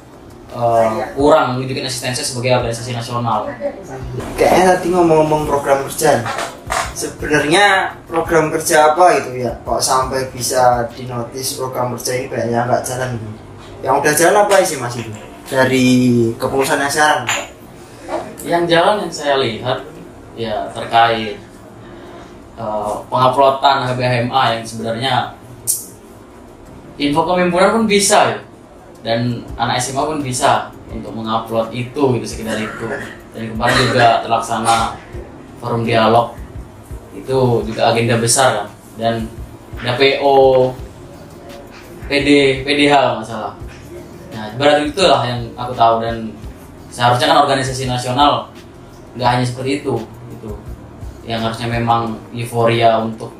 eh, 0.53 0.89
kurang 1.17 1.57
menunjukkan 1.57 1.89
eksistensi 1.89 2.21
sebagai 2.21 2.61
organisasi 2.61 2.93
nasional. 2.93 3.49
Kayaknya 4.37 4.63
tadi 4.77 4.87
ngomong-ngomong 4.93 5.49
program 5.49 5.81
kerja. 5.89 6.21
Sebenarnya 6.93 7.97
program 8.05 8.53
kerja 8.53 8.93
apa 8.93 9.17
gitu 9.17 9.49
ya? 9.49 9.57
Kok 9.65 9.81
sampai 9.81 10.29
bisa 10.29 10.85
dinotis 10.93 11.57
program 11.57 11.97
kerja 11.97 12.11
ini 12.21 12.25
kayaknya 12.29 12.59
nggak 12.69 12.83
jalan 12.85 13.09
gitu. 13.17 13.29
Yang 13.83 13.95
udah 13.99 14.13
jalan 14.13 14.35
apa 14.45 14.53
sih 14.63 14.77
mas 14.79 14.95
itu 14.95 15.11
dari 15.49 15.87
kepengurusan 16.37 16.79
yang 16.79 16.93
sekarang? 16.93 17.25
Yang 18.45 18.63
jalan 18.69 18.95
yang 19.03 19.11
saya 19.11 19.35
lihat 19.41 19.79
ya 20.37 20.69
terkait 20.69 21.41
eh, 22.61 22.93
penguploadan 23.09 23.89
HBHMA 23.89 24.43
yang 24.53 24.63
sebenarnya 24.63 25.13
info 27.01 27.25
kemimpunan 27.25 27.73
pun 27.73 27.85
bisa 27.89 28.37
ya 28.37 28.37
dan 29.03 29.43
anak 29.59 29.83
SMA 29.83 29.99
pun 29.99 30.23
bisa 30.23 30.71
untuk 30.87 31.11
mengupload 31.11 31.75
itu 31.75 32.01
gitu 32.17 32.25
sekedar 32.25 32.55
itu. 32.55 32.87
Dan 33.35 33.51
kemarin 33.51 33.77
juga 33.91 34.23
terlaksana 34.23 34.95
forum 35.59 35.83
dialog. 35.83 36.39
Itu 37.13 37.61
juga 37.67 37.91
agenda 37.91 38.17
besar 38.17 38.49
kan? 38.63 38.67
Dan 38.95 39.15
ada 39.83 39.99
PO 39.99 40.35
PD 42.07 42.61
PDH 42.63 42.93
kalau 42.95 43.15
nggak 43.19 43.27
salah. 43.27 43.53
Nah 44.31 44.45
berarti 44.55 44.81
itulah 44.87 45.21
yang 45.27 45.51
aku 45.59 45.75
tahu. 45.75 45.95
Dan 45.99 46.31
seharusnya 46.87 47.27
kan 47.35 47.43
organisasi 47.43 47.83
nasional 47.91 48.47
nggak 49.19 49.29
hanya 49.29 49.45
seperti 49.45 49.83
itu 49.83 49.99
gitu. 50.31 50.55
Yang 51.27 51.51
harusnya 51.51 51.67
memang 51.75 52.15
euforia 52.31 53.03
untuk 53.03 53.35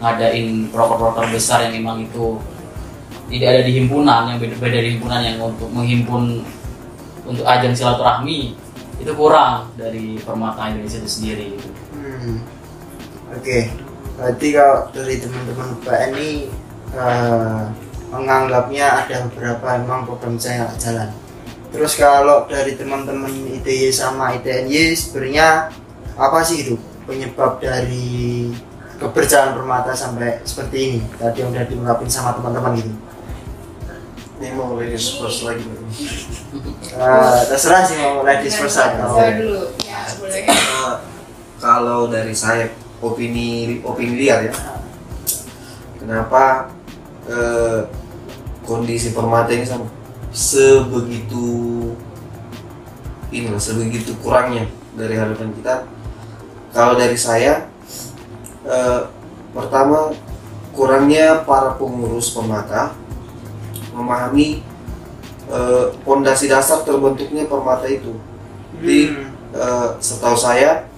ngadain 0.00 0.72
proker-proker 0.72 1.30
besar 1.30 1.68
yang 1.68 1.78
memang 1.78 2.02
itu 2.02 2.40
tidak 3.32 3.48
ada 3.48 3.62
di 3.64 3.72
himpunan 3.80 4.28
yang 4.28 4.38
beda-beda 4.38 4.78
di 4.84 4.90
himpunan 4.92 5.20
yang 5.24 5.40
untuk 5.40 5.72
menghimpun 5.72 6.44
untuk 7.24 7.48
ajang 7.48 7.72
silaturahmi 7.72 8.52
itu 9.00 9.12
kurang 9.16 9.72
dari 9.74 10.20
permata 10.20 10.68
Indonesia 10.68 11.00
itu 11.00 11.10
sendiri. 11.10 11.48
Hmm. 11.96 12.44
Oke, 13.32 13.72
berarti 14.20 14.46
kalau 14.52 14.92
dari 14.92 15.14
teman-teman 15.16 15.68
PNI 15.80 16.30
eh, 16.92 17.62
menganggapnya 18.12 18.86
ada 19.02 19.16
beberapa 19.32 19.80
memang 19.80 20.04
program 20.04 20.36
saya 20.36 20.68
nggak 20.68 20.78
jalan. 20.78 21.10
Terus 21.72 21.92
kalau 21.96 22.44
dari 22.44 22.76
teman-teman 22.76 23.32
ITY 23.58 23.88
sama 23.88 24.36
ITNY 24.36 24.92
sebenarnya 24.92 25.72
apa 26.20 26.44
sih 26.44 26.68
itu 26.68 26.76
penyebab 27.08 27.64
dari 27.64 28.52
keberjalanan 29.00 29.56
permata 29.56 29.96
sampai 29.96 30.44
seperti 30.44 30.76
ini? 30.92 31.00
Tadi 31.16 31.40
yang 31.40 31.48
udah 31.48 31.64
diungkapin 31.64 32.12
sama 32.12 32.36
teman-teman 32.36 32.76
gitu. 32.76 32.92
Ini 34.72 34.80
mau 34.80 34.88
ladies 34.88 35.20
first 35.20 35.44
lagi 35.44 35.64
nih. 35.68 35.80
Eh, 36.92 37.40
terserah 37.48 37.88
sih 37.88 37.96
mau 38.04 38.20
ladies 38.20 38.56
first. 38.56 38.76
Saya 38.76 39.32
dulu. 39.40 39.72
Ya, 39.80 40.00
boleh. 40.20 40.44
Eh, 40.44 40.92
kalau 41.60 42.08
dari 42.08 42.32
saya 42.32 42.68
opini 43.04 43.78
opini 43.84 44.18
liar 44.18 44.48
ya 44.48 44.54
kenapa 46.00 46.72
eh, 47.28 47.84
kondisi 48.64 49.14
permata 49.14 49.52
ini 49.52 49.66
sama 49.66 49.86
sebegitu 50.34 51.92
ini 53.30 53.52
sebegitu 53.60 54.16
kurangnya 54.22 54.66
dari 54.96 55.14
harapan 55.18 55.54
kita 55.54 55.84
kalau 56.74 56.96
dari 56.96 57.18
saya 57.18 57.66
eh, 58.64 59.02
pertama 59.52 60.14
kurangnya 60.74 61.44
para 61.44 61.76
pengurus 61.76 62.32
permata 62.34 63.01
memahami 63.92 64.64
eh, 65.48 65.86
pondasi 66.02 66.48
dasar 66.48 66.82
terbentuknya 66.82 67.46
permata 67.46 67.86
itu 67.86 68.16
jadi 68.80 69.28
eh, 69.52 69.88
setahu 70.00 70.36
saya 70.36 70.88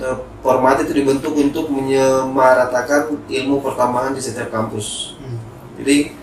eh, 0.00 0.18
Permata 0.40 0.80
itu 0.80 0.96
dibentuk 0.96 1.36
untuk 1.36 1.68
menyamaratakan 1.68 3.12
ilmu 3.28 3.60
pertambangan 3.60 4.16
di 4.16 4.24
setiap 4.24 4.48
kampus. 4.48 5.20
Hmm. 5.20 5.36
Jadi 5.76 6.16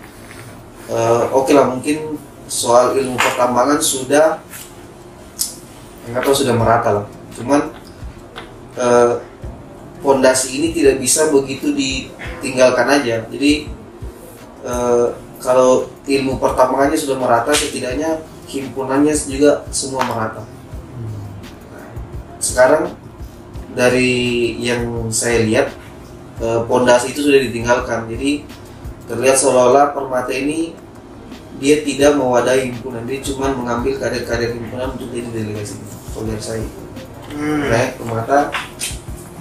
eh, 0.90 1.24
oke 1.30 1.54
lah 1.54 1.70
mungkin 1.70 2.18
soal 2.50 2.98
ilmu 2.98 3.14
pertambangan 3.14 3.78
sudah 3.78 4.42
nggak 6.10 6.22
tahu 6.26 6.34
sudah 6.34 6.54
merata 6.58 6.90
lah. 6.98 7.06
Cuman 7.30 7.70
eh, 8.74 9.22
fondasi 10.02 10.58
ini 10.58 10.74
tidak 10.74 10.98
bisa 10.98 11.30
begitu 11.30 11.70
ditinggalkan 11.70 12.98
aja. 12.98 13.22
Jadi 13.30 13.70
eh, 14.66 15.06
kalau 15.38 15.86
ilmu 16.04 16.36
pertambangannya 16.42 16.98
sudah 16.98 17.16
merata, 17.18 17.54
setidaknya 17.54 18.22
himpunannya 18.50 19.14
juga 19.14 19.64
semua 19.70 20.02
merata. 20.06 20.42
Sekarang 22.38 22.94
dari 23.74 24.54
yang 24.58 25.10
saya 25.12 25.44
lihat 25.46 25.70
eh, 26.42 26.60
pondasi 26.66 27.14
itu 27.14 27.22
sudah 27.22 27.40
ditinggalkan 27.42 28.10
jadi 28.10 28.42
terlihat 29.06 29.36
seolah-olah 29.38 29.94
permata 29.94 30.34
ini 30.34 30.74
dia 31.58 31.82
tidak 31.82 32.14
mewadahi 32.14 32.70
himpunan 32.70 33.02
dia 33.06 33.18
cuma 33.22 33.50
mengambil 33.50 33.98
kader-kader 33.98 34.54
himpunan 34.54 34.94
untuk 34.94 35.10
jadi 35.10 35.28
delegasi 35.30 35.74
kalau 36.14 36.34
saya 36.38 36.62
Hmm. 37.28 37.68
Nah, 37.68 37.92
permata 38.00 38.48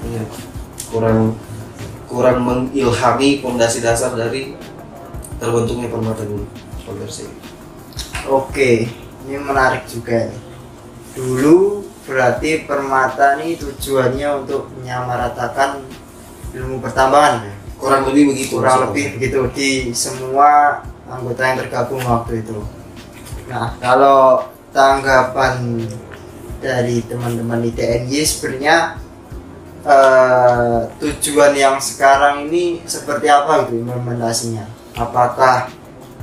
ini 0.04 0.20
kurang 0.92 1.40
kurang 2.08 2.44
mengilhami 2.44 3.40
pondasi 3.40 3.80
dasar 3.80 4.12
dari 4.12 4.54
terbentuknya 5.38 5.88
permata 5.90 6.26
dulu 6.26 6.46
dari 6.88 7.14
saya 7.14 7.32
Oke, 8.28 8.92
ini 9.24 9.40
menarik 9.40 9.88
juga 9.88 10.28
nih. 10.28 10.42
Dulu 11.16 11.80
berarti 12.04 12.68
permata 12.68 13.40
ini 13.40 13.56
tujuannya 13.56 14.44
untuk 14.44 14.68
menyamaratakan 14.76 15.80
ilmu 16.52 16.84
pertambangan 16.84 17.48
ya? 17.48 17.56
kurang 17.78 18.10
lebih 18.10 18.34
begitu 18.34 18.58
kurang 18.58 18.90
lebih 18.90 19.16
begitu 19.16 19.40
di 19.54 19.70
semua 19.94 20.82
anggota 21.06 21.42
yang 21.46 21.58
tergabung 21.62 22.02
waktu 22.04 22.42
itu. 22.42 22.58
Nah, 23.48 23.78
kalau 23.80 24.44
tanggapan 24.74 25.88
dari 26.60 27.06
teman-teman 27.06 27.64
di 27.64 27.72
TNY 27.72 28.18
sebenarnya 28.28 28.98
eh, 29.86 30.80
tujuan 31.00 31.54
yang 31.56 31.78
sekarang 31.80 32.50
ini 32.50 32.82
seperti 32.84 33.30
apa 33.30 33.70
gitu 33.70 33.88
implementasinya? 33.88 34.77
Apakah 34.98 35.70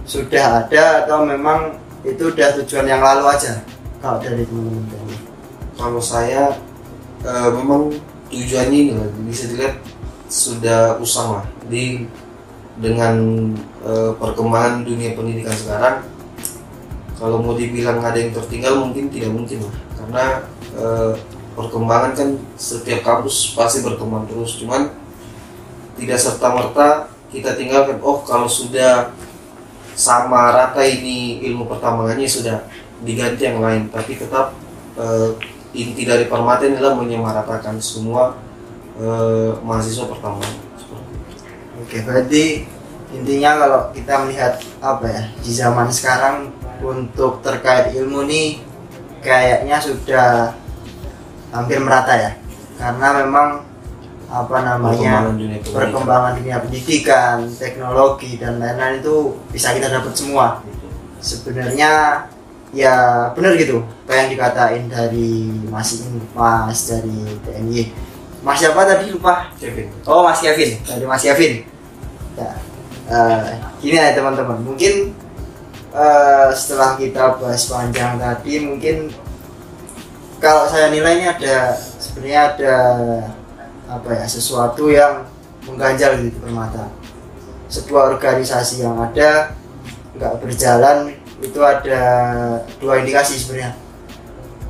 sudah 0.02 0.66
ada 0.66 1.07
atau 1.07 1.23
memang 1.23 1.78
itu 2.02 2.35
udah 2.35 2.59
tujuan 2.59 2.90
yang 2.90 3.00
lalu 3.00 3.31
aja? 3.31 3.62
Kalau 4.02 4.19
dari 4.19 4.43
teman-teman 4.45 5.16
kalau 5.78 6.02
saya 6.02 6.54
eh, 7.23 7.50
memang 7.50 7.95
tujuannya 8.31 8.78
ini 8.78 8.93
lah, 8.95 9.09
bisa 9.26 9.50
dilihat 9.50 9.78
sudah 10.26 10.99
usang 10.99 11.38
lah. 11.38 11.47
Di 11.71 12.07
dengan 12.83 13.14
eh, 13.87 14.11
perkembangan 14.19 14.83
dunia 14.83 15.14
pendidikan 15.14 15.54
sekarang 15.54 15.97
kalau 17.14 17.38
mau 17.38 17.54
dibilang 17.54 18.02
ada 18.02 18.19
yang 18.19 18.35
tertinggal 18.35 18.83
mungkin 18.83 19.07
tidak 19.11 19.31
mungkin 19.31 19.62
lah. 19.66 19.75
Karena 20.02 20.25
eh, 20.75 21.12
perkembangan 21.54 22.12
kan 22.19 22.28
setiap 22.59 23.07
kampus 23.07 23.54
pasti 23.54 23.87
berkembang 23.87 24.26
terus. 24.26 24.59
Cuman 24.59 24.90
tidak 25.95 26.19
serta 26.19 26.50
merta 26.50 27.13
kita 27.35 27.59
tinggalkan 27.59 27.99
oh 27.99 28.23
kalau 28.23 28.47
sudah 28.47 29.11
sama 29.95 30.55
rata 30.55 30.83
ini 30.87 31.43
ilmu 31.50 31.67
pertambangannya 31.67 32.26
sudah 32.26 32.62
diganti 33.03 33.47
yang 33.47 33.59
lain 33.59 33.91
tapi 33.91 34.14
tetap 34.14 34.55
eh, 34.99 35.31
inti 35.75 36.07
dari 36.07 36.31
permata 36.31 36.67
ini 36.67 36.79
adalah 36.79 36.95
menyamaratakan 36.99 37.83
semua 37.83 38.38
eh, 38.99 39.50
mahasiswa 39.62 40.07
pertambangan. 40.07 40.62
Oke, 41.83 42.00
berarti 42.07 42.62
intinya 43.11 43.50
kalau 43.59 43.81
kita 43.91 44.14
melihat 44.26 44.53
apa 44.79 45.07
ya 45.11 45.23
di 45.43 45.50
zaman 45.55 45.91
sekarang 45.91 46.55
untuk 46.83 47.43
terkait 47.43 47.95
ilmu 47.95 48.26
nih 48.26 48.62
kayaknya 49.23 49.79
sudah 49.83 50.55
hampir 51.55 51.79
merata 51.79 52.14
ya, 52.19 52.33
karena 52.79 53.09
memang 53.23 53.49
apa 54.28 54.57
namanya 54.64 55.28
Perkembangan 55.28 55.37
dunia 55.37 55.59
pendidikan. 55.59 55.75
perkembangan 55.75 56.33
dunia 56.40 56.57
pendidikan, 56.62 57.37
teknologi 57.54 58.31
dan 58.40 58.52
lain-lain 58.59 59.00
itu 59.04 59.16
bisa 59.52 59.73
kita 59.76 59.88
dapat 59.93 60.12
semua. 60.16 60.47
Sebenarnya 61.21 62.25
ya 62.75 62.95
benar 63.33 63.54
gitu 63.54 63.87
apa 64.04 64.12
yang 64.19 64.28
dikatain 64.35 64.85
dari 64.90 65.47
Mas 65.71 65.95
Mas 66.35 66.81
dari 66.90 67.38
TNI. 67.47 67.83
Mas 68.45 68.61
siapa 68.61 68.85
tadi 68.85 69.09
lupa? 69.09 69.49
Kevin 69.57 69.88
Oh 70.04 70.21
Mas 70.21 70.45
Kevin, 70.45 70.76
dari 70.85 71.04
Mas 71.09 71.25
Kevin. 71.25 71.64
Ya, 72.37 72.50
eh, 73.09 73.57
gini 73.81 73.97
ya 73.97 74.12
teman-teman, 74.12 74.61
mungkin 74.61 75.14
eh, 75.95 76.49
setelah 76.52 76.99
kita 76.99 77.40
bahas 77.40 77.64
panjang 77.71 78.19
tadi, 78.21 78.61
mungkin 78.61 79.09
kalau 80.43 80.69
saya 80.69 80.93
nilai 80.93 81.23
ini 81.23 81.26
ada 81.31 81.73
sebenarnya 81.97 82.40
ada 82.52 82.76
apa 84.01 84.11
ya 84.11 84.27
sesuatu 84.27 84.91
yang 84.91 85.27
mengganjal 85.71 86.19
gitu 86.19 86.35
di 86.35 86.41
permata. 86.43 86.91
Sebuah 87.71 88.19
organisasi 88.19 88.83
yang 88.83 88.99
ada 88.99 89.55
nggak 90.15 90.35
berjalan 90.43 91.15
itu 91.43 91.61
ada 91.63 92.03
dua 92.79 93.03
indikasi 93.03 93.35
sebenarnya 93.39 93.85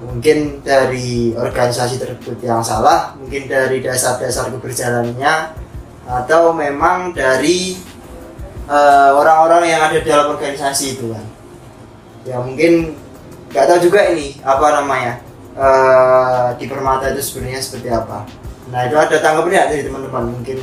mungkin 0.05 0.61
dari 0.61 1.33
organisasi 1.33 1.97
tersebut 1.97 2.39
yang 2.45 2.61
salah, 2.61 3.17
mungkin 3.17 3.49
dari 3.49 3.81
dasar-dasar 3.81 4.53
keberjalanannya, 4.53 5.35
atau 6.05 6.53
memang 6.53 7.17
dari 7.17 7.81
eh, 8.69 9.11
orang-orang 9.11 9.65
yang 9.65 9.81
ada 9.81 9.99
dalam 10.05 10.37
organisasi 10.37 11.01
itu 11.01 11.11
kan. 11.11 11.25
Ya 12.25 12.41
mungkin 12.41 12.97
nggak 13.53 13.65
tahu 13.69 13.79
juga 13.89 14.01
ini 14.13 14.41
apa 14.45 14.67
namanya 14.81 15.21
eh, 15.57 16.47
di 16.61 16.67
permata 16.69 17.13
itu 17.13 17.25
sebenarnya 17.25 17.61
seperti 17.65 17.89
apa. 17.89 18.29
Nah 18.73 18.81
itu 18.89 18.97
ada 18.97 19.17
tanggapannya 19.21 19.69
dari 19.69 19.83
teman-teman 19.85 20.25
mungkin 20.33 20.59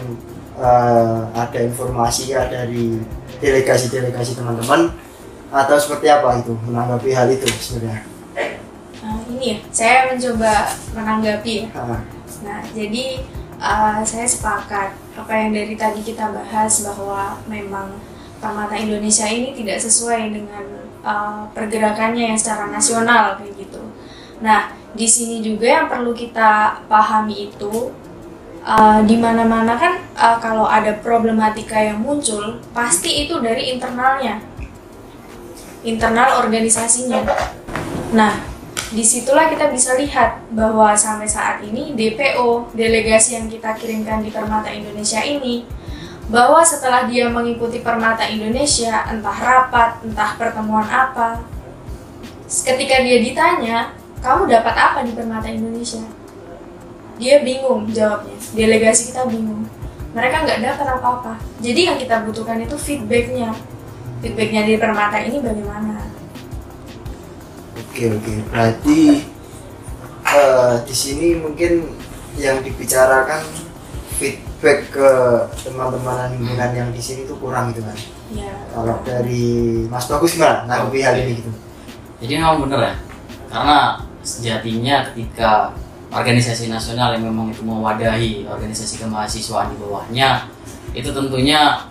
eh, 0.58 1.20
ada 1.34 1.60
informasi 1.62 2.34
ya 2.34 2.50
dari 2.50 2.98
delegasi-delegasi 3.42 4.38
teman-teman 4.38 4.94
atau 5.52 5.76
seperti 5.76 6.08
apa 6.08 6.40
itu 6.40 6.56
menanggapi 6.66 7.12
hal 7.12 7.28
itu 7.28 7.44
sebenarnya. 7.60 8.08
Nah, 9.02 9.18
ini 9.28 9.46
ya, 9.52 9.58
saya 9.74 9.98
mencoba 10.14 10.72
menanggapi 10.96 11.52
ya. 11.52 11.66
Ah. 11.76 12.00
Nah, 12.42 12.62
jadi 12.72 13.26
uh, 13.60 14.00
saya 14.06 14.26
sepakat 14.26 14.96
apa 14.96 15.34
yang 15.36 15.52
dari 15.52 15.76
tadi 15.76 16.00
kita 16.02 16.32
bahas 16.32 16.88
bahwa 16.88 17.36
memang 17.52 18.00
Permata 18.42 18.74
Indonesia 18.74 19.30
ini 19.30 19.54
tidak 19.54 19.78
sesuai 19.78 20.34
dengan 20.34 20.66
uh, 21.06 21.46
pergerakannya 21.54 22.34
yang 22.34 22.38
secara 22.40 22.74
nasional 22.74 23.38
kayak 23.38 23.54
gitu. 23.54 23.82
Nah, 24.42 24.74
di 24.92 25.08
sini 25.08 25.40
juga 25.40 25.68
yang 25.68 25.88
perlu 25.88 26.12
kita 26.12 26.84
pahami 26.92 27.48
itu 27.52 27.92
uh, 28.66 29.00
di 29.08 29.16
mana-mana 29.16 29.80
kan 29.80 29.94
uh, 30.20 30.38
kalau 30.44 30.68
ada 30.68 31.00
problematika 31.00 31.80
yang 31.80 32.04
muncul 32.04 32.60
pasti 32.76 33.28
itu 33.28 33.40
dari 33.40 33.72
internalnya, 33.72 34.44
internal 35.88 36.44
organisasinya. 36.44 37.24
Nah, 38.12 38.34
di 38.92 39.04
situlah 39.08 39.48
kita 39.48 39.72
bisa 39.72 39.96
lihat 39.96 40.44
bahwa 40.52 40.92
sampai 40.92 41.24
saat 41.24 41.64
ini 41.64 41.96
DPO 41.96 42.76
delegasi 42.76 43.40
yang 43.40 43.48
kita 43.48 43.72
kirimkan 43.80 44.20
di 44.20 44.30
Permata 44.36 44.68
Indonesia 44.68 45.24
ini 45.24 45.64
bahwa 46.28 46.60
setelah 46.64 47.08
dia 47.08 47.32
mengikuti 47.32 47.80
Permata 47.80 48.28
Indonesia 48.28 49.08
entah 49.08 49.36
rapat 49.40 50.04
entah 50.04 50.36
pertemuan 50.36 50.84
apa 50.92 51.40
ketika 52.52 53.00
dia 53.00 53.24
ditanya 53.24 53.96
kamu 54.22 54.42
dapat 54.46 54.76
apa 54.78 55.00
di 55.02 55.12
Permata 55.18 55.50
Indonesia? 55.50 56.06
Dia 57.18 57.42
bingung 57.42 57.90
jawabnya. 57.90 58.38
Delegasi 58.54 59.14
kita 59.14 59.26
bingung. 59.26 59.66
Mereka 60.14 60.46
nggak 60.46 60.62
dapat 60.62 60.88
apa-apa. 60.98 61.34
Jadi 61.62 61.90
yang 61.90 61.98
kita 61.98 62.22
butuhkan 62.26 62.62
itu 62.62 62.78
feedbacknya. 62.78 63.54
Feedbacknya 64.22 64.62
di 64.70 64.74
Permata 64.78 65.18
ini 65.22 65.42
bagaimana? 65.42 66.06
Oke 67.92 68.08
oke, 68.08 68.34
berarti 68.54 69.26
eh, 70.24 70.76
di 70.86 70.96
sini 70.96 71.36
mungkin 71.36 71.92
yang 72.40 72.64
dibicarakan 72.64 73.44
feedback 74.16 74.88
ke 74.94 75.10
teman-teman 75.66 76.32
himpunan 76.38 76.72
yang 76.72 76.90
di 76.94 77.02
sini 77.02 77.26
itu 77.26 77.36
kurang 77.42 77.74
gitu 77.74 77.84
kan. 77.84 77.98
ya 78.32 78.54
Kalau 78.72 78.96
dari 79.04 79.84
Mas 79.90 80.08
Bagus 80.08 80.38
gimana? 80.38 80.64
Nanggapi 80.70 81.04
hal 81.04 81.20
ini 81.20 81.42
gitu. 81.42 81.52
Jadi 82.22 82.34
memang 82.38 82.64
bener 82.64 82.80
ya, 82.80 82.94
karena 83.50 83.80
sejatinya 84.22 85.10
ketika 85.12 85.74
organisasi 86.12 86.68
nasional 86.68 87.16
yang 87.16 87.32
memang 87.32 87.50
itu 87.50 87.64
mewadahi 87.64 88.44
organisasi 88.46 89.02
kemahasiswaan 89.02 89.72
di 89.72 89.78
bawahnya, 89.80 90.48
itu 90.92 91.10
tentunya 91.10 91.88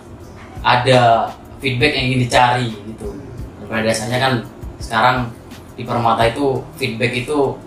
ada 0.61 1.33
feedback 1.57 1.97
yang 1.97 2.05
ingin 2.13 2.21
dicari 2.29 2.69
gitu. 2.69 3.17
Dan 3.61 3.65
pada 3.65 3.81
dasarnya 3.81 4.19
kan 4.21 4.33
sekarang 4.77 5.17
di 5.73 5.83
Permata 5.87 6.27
itu 6.29 6.61
feedback 6.77 7.25
itu 7.25 7.57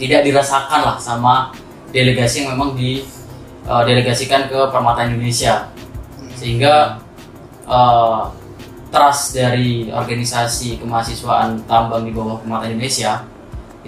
tidak 0.00 0.24
dirasakan 0.24 0.80
lah 0.80 0.96
sama 0.96 1.52
delegasi 1.92 2.46
yang 2.48 2.56
memang 2.56 2.72
didelegasikan 2.72 4.48
ke 4.48 4.58
Permata 4.72 5.04
Indonesia, 5.04 5.68
sehingga 6.32 6.96
eh, 7.68 8.22
trust 8.88 9.36
dari 9.36 9.92
organisasi 9.92 10.80
kemahasiswaan 10.80 11.60
tambang 11.68 12.08
di 12.08 12.16
bawah 12.16 12.40
Permata 12.40 12.72
Indonesia 12.72 13.20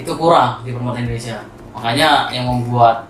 itu 0.03 0.13
kurang 0.19 0.67
di 0.67 0.75
Permata 0.75 0.99
Indonesia. 0.99 1.39
Makanya 1.73 2.29
yang 2.35 2.51
membuat 2.51 3.07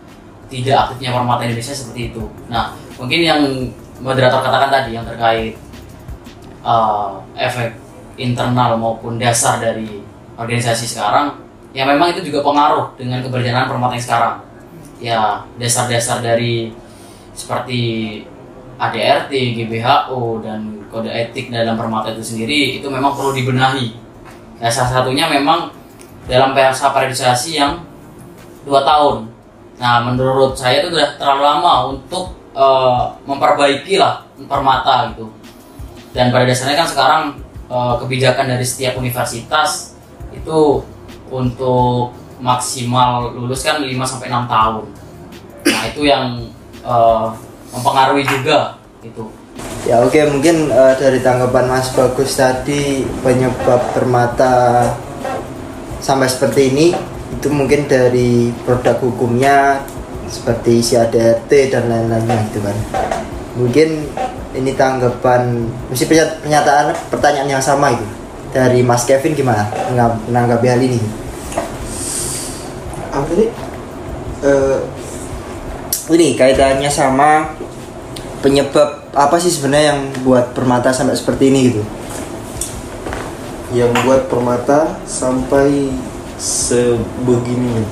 tidak 0.52 0.88
aktifnya 0.88 1.16
Permata 1.16 1.42
Indonesia 1.48 1.72
seperti 1.72 2.12
itu. 2.12 2.24
Nah, 2.52 2.76
mungkin 3.00 3.20
yang 3.24 3.40
moderator 4.04 4.44
katakan 4.44 4.70
tadi 4.70 4.90
yang 4.92 5.08
terkait 5.08 5.56
uh, 6.60 7.18
efek 7.34 7.72
internal 8.20 8.76
maupun 8.76 9.16
dasar 9.16 9.56
dari 9.58 10.04
organisasi 10.36 10.84
sekarang, 10.84 11.40
ya 11.72 11.88
memang 11.88 12.12
itu 12.12 12.28
juga 12.28 12.44
pengaruh 12.44 12.92
dengan 13.00 13.24
keberjalanan 13.24 13.72
Permata 13.72 13.96
yang 13.96 14.04
sekarang. 14.04 14.34
Ya, 15.02 15.20
dasar-dasar 15.58 16.22
dari 16.22 16.70
seperti 17.34 17.80
ADRT, 18.78 19.32
GBHO 19.32 20.42
dan 20.44 20.82
kode 20.92 21.08
etik 21.08 21.48
dalam 21.48 21.74
permata 21.74 22.12
itu 22.12 22.20
sendiri 22.20 22.78
itu 22.78 22.86
memang 22.86 23.16
perlu 23.16 23.32
dibenahi. 23.32 23.96
Nah, 24.60 24.70
salah 24.70 25.00
satunya 25.00 25.26
memang 25.26 25.72
dalam 26.26 26.54
masa 26.54 26.94
periodisasi 26.94 27.58
yang 27.58 27.82
dua 28.62 28.86
tahun. 28.86 29.30
Nah, 29.82 30.06
menurut 30.06 30.54
saya 30.54 30.84
itu 30.84 30.94
sudah 30.94 31.18
terlalu 31.18 31.42
lama 31.42 31.72
untuk 31.90 32.38
eh, 32.54 33.02
memperbaiki 33.26 33.98
lah 33.98 34.22
permata 34.46 35.10
gitu. 35.14 35.26
Dan 36.12 36.28
pada 36.30 36.44
dasarnya 36.46 36.76
kan 36.78 36.88
sekarang 36.88 37.22
eh, 37.66 37.94
kebijakan 37.98 38.46
dari 38.54 38.66
setiap 38.66 38.98
universitas 38.98 39.98
itu 40.30 40.82
untuk 41.32 42.14
maksimal 42.42 43.32
lulus 43.32 43.62
kan 43.62 43.82
5 43.82 43.88
sampai 44.06 44.28
6 44.30 44.46
tahun. 44.46 44.84
Nah, 45.66 45.82
itu 45.90 46.02
yang 46.06 46.46
eh, 46.86 47.26
mempengaruhi 47.74 48.24
juga 48.28 48.78
gitu. 49.02 49.32
Ya 49.82 49.98
oke 49.98 50.14
mungkin 50.30 50.70
eh, 50.70 50.94
dari 50.94 51.18
tanggapan 51.18 51.66
Mas 51.66 51.90
Bagus 51.90 52.38
tadi 52.38 53.02
penyebab 53.26 53.90
permata 53.90 54.86
sampai 56.02 56.26
seperti 56.26 56.74
ini 56.74 56.86
itu 57.32 57.48
mungkin 57.48 57.88
dari 57.88 58.52
produk 58.66 58.98
hukumnya 59.00 59.80
seperti 60.28 60.82
isi 60.82 60.98
ADRT 60.98 61.72
dan 61.72 61.88
lain-lainnya 61.88 62.50
gitu 62.50 62.60
kan. 62.60 62.76
Mungkin 63.56 63.88
ini 64.52 64.70
tanggapan 64.76 65.64
mesti 65.88 66.04
pernya- 66.04 66.36
pernyataan 66.42 66.92
pertanyaan 67.08 67.48
yang 67.48 67.64
sama 67.64 67.94
itu 67.94 68.04
dari 68.52 68.84
Mas 68.84 69.08
Kevin 69.08 69.32
gimana 69.32 69.64
menanggapi 70.28 70.66
hal 70.68 70.80
ini? 70.82 71.00
apa 73.12 73.28
Eh, 74.42 74.78
Ini 76.02 76.34
kaitannya 76.34 76.90
sama 76.90 77.54
penyebab 78.42 79.06
apa 79.14 79.38
sih 79.38 79.54
sebenarnya 79.54 79.94
yang 79.94 80.00
buat 80.26 80.50
permata 80.50 80.90
sampai 80.90 81.14
seperti 81.14 81.48
ini 81.48 81.70
gitu? 81.70 81.82
Yang 83.72 83.92
buat 84.04 84.28
permata 84.28 85.00
sampai 85.08 85.88
sebegini 86.36 87.84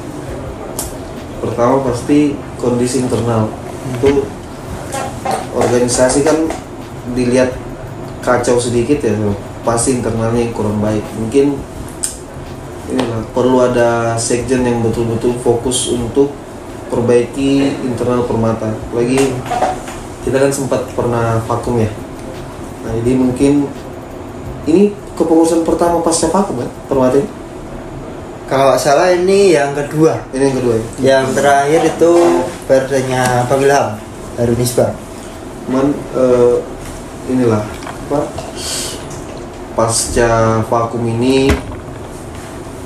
pertama 1.41 1.81
pasti 1.89 2.37
kondisi 2.61 3.01
internal. 3.01 3.49
Itu 3.97 4.29
organisasi 5.57 6.21
kan 6.23 6.37
dilihat 7.17 7.57
kacau 8.21 8.61
sedikit 8.61 9.01
ya 9.01 9.17
pasti 9.65 9.97
internalnya 9.97 10.53
kurang 10.53 10.85
baik. 10.85 11.03
Mungkin 11.17 11.57
inilah 12.93 13.25
perlu 13.33 13.65
ada 13.65 14.15
sekjen 14.21 14.67
yang 14.67 14.85
betul-betul 14.85 15.41
fokus 15.41 15.97
untuk 15.97 16.37
perbaiki 16.93 17.81
internal 17.87 18.29
permata. 18.29 18.77
Lagi 18.93 19.33
kita 20.29 20.37
kan 20.37 20.53
sempat 20.53 20.85
pernah 20.93 21.41
vakum 21.49 21.81
ya. 21.81 21.89
Nah 22.85 22.93
jadi 23.01 23.13
mungkin 23.17 23.65
ini 24.69 24.93
kepengurusan 25.21 25.61
pertama 25.69 26.01
pasca 26.01 26.33
vakum 26.33 26.65
kan 26.65 26.71
permata 26.89 27.21
ini? 27.21 27.29
Kalau 28.49 28.73
nggak 28.73 28.81
salah 28.83 29.13
ini 29.13 29.55
yang 29.55 29.77
kedua. 29.77 30.27
ini 30.35 30.43
yang 30.51 30.57
kedua 30.59 30.75
ya 30.75 30.85
Yang 30.99 31.27
terakhir 31.39 31.81
itu 31.87 32.13
perdanya 32.67 33.23
Bang 33.47 33.63
Ilham 33.63 33.89
Harun 34.41 34.59
Nisbah. 34.59 34.91
cuman 35.69 35.87
eh, 36.19 36.57
inilah 37.31 37.63
apa 38.11 38.27
pasca 39.79 40.65
vakum 40.67 41.05
ini 41.07 41.47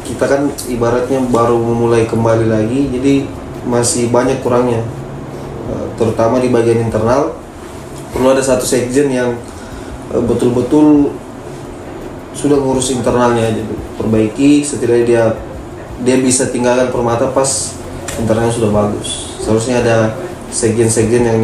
kita 0.05 0.29
kan 0.29 0.53
ibaratnya 0.69 1.25
baru 1.33 1.57
memulai 1.57 2.05
kembali 2.05 2.45
lagi 2.45 2.93
jadi 2.93 3.25
masih 3.65 4.13
banyak 4.13 4.45
kurangnya 4.45 4.85
Eh, 5.65 5.87
terutama 5.97 6.45
di 6.45 6.53
bagian 6.53 6.85
internal 6.85 7.33
perlu 8.13 8.37
ada 8.37 8.45
satu 8.45 8.69
sekjen 8.69 9.09
yang 9.09 9.33
eh, 10.13 10.21
betul-betul 10.21 11.09
sudah 12.35 12.59
ngurus 12.59 12.91
internalnya 12.91 13.47
aja 13.47 13.63
perbaiki 13.95 14.67
setidaknya 14.67 15.05
dia 15.07 15.25
dia 16.03 16.17
bisa 16.19 16.51
tinggalkan 16.51 16.91
permata 16.91 17.31
pas 17.31 17.73
internalnya 18.19 18.53
sudah 18.53 18.71
bagus. 18.71 19.39
Seharusnya 19.41 19.81
ada 19.81 19.97
sekjen-sekjen 20.51 21.25
yang 21.25 21.43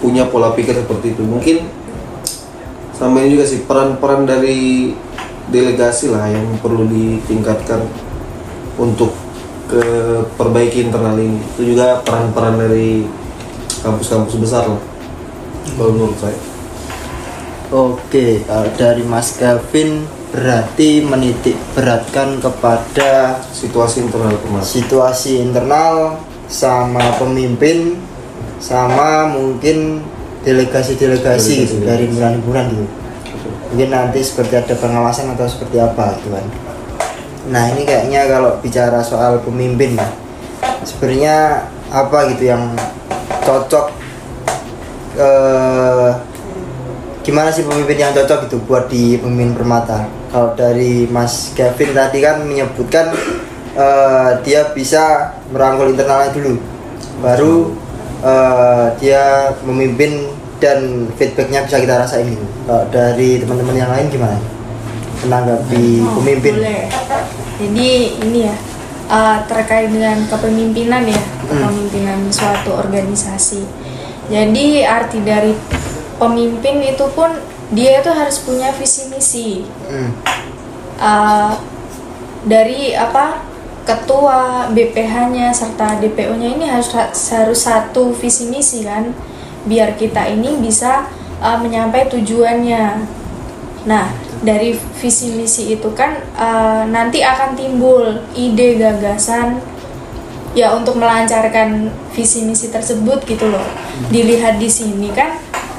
punya 0.00 0.26
pola 0.28 0.56
pikir 0.56 0.74
seperti 0.74 1.14
itu. 1.14 1.22
Mungkin 1.22 1.68
sama 2.96 3.22
ini 3.22 3.36
juga 3.36 3.44
sih 3.46 3.64
peran-peran 3.68 4.24
dari 4.24 4.92
delegasi 5.52 6.10
lah 6.10 6.28
yang 6.32 6.56
perlu 6.64 6.88
ditingkatkan 6.88 7.84
untuk 8.80 9.12
ke 9.68 9.84
perbaiki 10.40 10.88
internal 10.88 11.20
ini. 11.20 11.38
Itu 11.54 11.76
juga 11.76 12.00
peran-peran 12.00 12.56
dari 12.56 13.04
kampus-kampus 13.82 14.36
besar 14.40 14.64
lah 14.70 14.82
kalau 15.76 15.90
menurut 15.94 16.18
saya 16.18 16.51
Oke, 17.72 18.44
kalau 18.44 18.68
dari 18.76 19.00
Mas 19.00 19.40
Kevin 19.40 20.04
berarti 20.28 21.00
menitik 21.00 21.56
beratkan 21.72 22.36
kepada 22.36 23.40
situasi 23.48 24.04
internal 24.04 24.36
permata 24.36 24.68
situasi 24.68 25.40
internal 25.40 26.20
sama 26.52 27.16
pemimpin 27.16 27.96
sama 28.60 29.24
mungkin 29.32 30.04
delegasi-delegasi 30.44 31.52
gitu, 31.64 31.80
dari 31.80 32.12
himpunan-himpunan 32.12 32.76
gitu. 32.76 32.84
Mungkin 33.72 33.88
nanti 33.88 34.20
seperti 34.20 34.60
ada 34.60 34.76
pengawasan 34.76 35.32
atau 35.32 35.48
seperti 35.48 35.80
apa 35.80 36.20
gitu 36.20 36.28
kan. 36.28 36.44
Nah 37.56 37.72
ini 37.72 37.88
kayaknya 37.88 38.28
kalau 38.28 38.60
bicara 38.60 39.00
soal 39.00 39.40
pemimpin 39.40 39.96
ya, 39.96 40.12
sebenarnya 40.84 41.36
apa 41.88 42.36
gitu 42.36 42.52
yang 42.52 42.76
cocok 43.48 43.86
eh, 45.16 46.31
gimana 47.22 47.48
sih 47.54 47.62
pemimpin 47.62 47.98
yang 47.98 48.12
cocok 48.12 48.50
gitu 48.50 48.56
buat 48.66 48.90
di 48.90 49.16
pemimpin 49.18 49.54
permata? 49.54 50.06
Kalau 50.30 50.54
dari 50.58 51.06
Mas 51.06 51.54
Kevin 51.54 51.94
tadi 51.94 52.18
kan 52.18 52.42
menyebutkan 52.42 53.14
eh, 53.78 54.30
dia 54.42 54.70
bisa 54.74 55.34
merangkul 55.54 55.94
internalnya 55.94 56.34
dulu. 56.34 56.58
Baru 57.22 57.74
eh, 58.22 58.86
dia 58.98 59.54
memimpin 59.62 60.42
dan 60.62 61.10
feedbacknya 61.18 61.66
bisa 61.66 61.82
kita 61.82 62.06
rasain 62.06 62.26
gitu. 62.30 62.46
Kalau 62.70 62.86
dari 62.94 63.42
teman-teman 63.42 63.74
yang 63.74 63.90
lain 63.90 64.06
gimana? 64.10 64.38
Menanggapi 65.26 65.86
Oh, 66.06 66.22
pemimpin. 66.22 66.54
Boleh. 66.58 66.86
Jadi 67.58 67.90
ini 68.22 68.38
ya 68.46 68.54
uh, 69.10 69.38
terkait 69.46 69.90
dengan 69.90 70.22
kepemimpinan 70.26 71.02
ya, 71.06 71.22
kepemimpinan 71.46 72.26
suatu 72.30 72.78
organisasi. 72.78 73.62
Jadi 74.30 74.86
arti 74.86 75.18
dari 75.22 75.52
pemimpin 76.22 76.78
itu 76.86 77.02
pun 77.18 77.34
dia 77.74 77.98
itu 77.98 78.10
harus 78.14 78.38
punya 78.46 78.70
visi 78.70 79.10
misi. 79.10 79.50
Hmm, 79.90 80.14
Uh, 81.02 81.58
dari 82.46 82.94
apa 82.94 83.42
ketua 83.82 84.70
BPH-nya 84.70 85.50
serta 85.50 85.98
DPO-nya 85.98 86.54
ini 86.54 86.70
harus 86.70 86.94
harus 86.94 87.58
satu 87.66 88.14
visi 88.14 88.46
misi 88.46 88.86
kan 88.86 89.10
biar 89.66 89.98
kita 89.98 90.30
ini 90.30 90.62
bisa 90.62 91.10
uh, 91.42 91.58
menyampai 91.58 92.06
tujuannya. 92.06 93.02
Nah, 93.82 94.06
dari 94.46 94.78
visi 95.02 95.34
misi 95.34 95.74
itu 95.74 95.90
kan 95.90 96.22
uh, 96.38 96.86
nanti 96.86 97.18
akan 97.18 97.58
timbul 97.58 98.22
ide 98.38 98.78
gagasan 98.78 99.58
ya 100.54 100.70
untuk 100.76 101.02
melancarkan 101.02 101.90
visi 102.14 102.46
misi 102.46 102.70
tersebut 102.70 103.26
gitu 103.26 103.50
loh. 103.50 103.66
Dilihat 104.14 104.62
di 104.62 104.70
sini 104.70 105.10
kan 105.10 105.34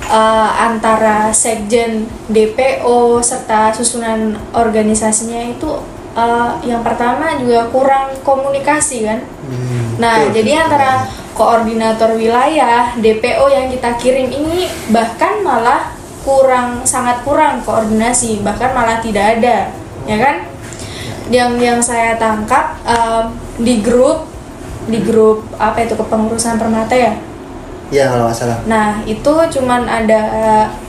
uh, 0.10 0.50
antara 0.58 1.30
sekjen 1.32 2.08
DPO 2.32 3.20
serta 3.24 3.72
susunan 3.76 4.36
organisasinya 4.52 5.54
itu 5.54 5.70
uh, 6.18 6.58
yang 6.64 6.82
pertama 6.82 7.38
juga 7.38 7.68
kurang 7.70 8.16
komunikasi 8.22 9.06
kan. 9.06 9.20
hmm, 9.22 10.02
Nah, 10.02 10.26
betul, 10.26 10.42
jadi 10.42 10.52
antara 10.66 11.06
koordinator 11.34 12.18
wilayah, 12.18 12.94
DPO 12.98 13.46
yang 13.50 13.68
kita 13.70 13.98
kirim 13.98 14.30
ini 14.30 14.70
bahkan 14.94 15.42
malah 15.42 15.94
kurang 16.24 16.88
sangat 16.88 17.22
kurang 17.28 17.62
koordinasi, 17.62 18.42
bahkan 18.46 18.72
malah 18.72 19.04
tidak 19.04 19.40
ada, 19.40 19.70
ya 20.08 20.18
kan? 20.18 20.36
Yang 21.28 21.52
yang 21.60 21.80
saya 21.84 22.16
tangkap 22.16 22.80
um, 22.86 23.36
di 23.60 23.84
grup 23.84 24.30
di 24.88 25.00
grup 25.00 25.48
apa 25.56 25.84
itu 25.84 25.96
kepengurusan 25.96 26.60
permata 26.60 26.96
ya. 26.96 27.16
Ya 27.94 28.10
kalau 28.10 28.26
nggak 28.26 28.38
salah. 28.42 28.58
Nah, 28.66 29.06
itu 29.06 29.34
cuman 29.54 29.86
ada 29.86 30.22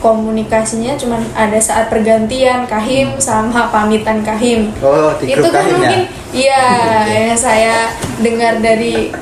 komunikasinya 0.01 0.97
cuman 0.97 1.21
ada 1.37 1.61
saat 1.61 1.93
pergantian 1.93 2.65
kahim 2.65 3.21
sama 3.21 3.69
pamitan 3.69 4.25
kahim. 4.25 4.73
Oh 4.81 5.13
di 5.21 5.29
itu 5.37 5.45
kan 5.53 5.61
kahim 5.61 5.69
ya? 5.69 5.77
mungkin 5.77 6.01
iya 6.33 6.65
yang 7.13 7.37
saya 7.37 7.93
dengar 8.25 8.65
dari 8.65 9.13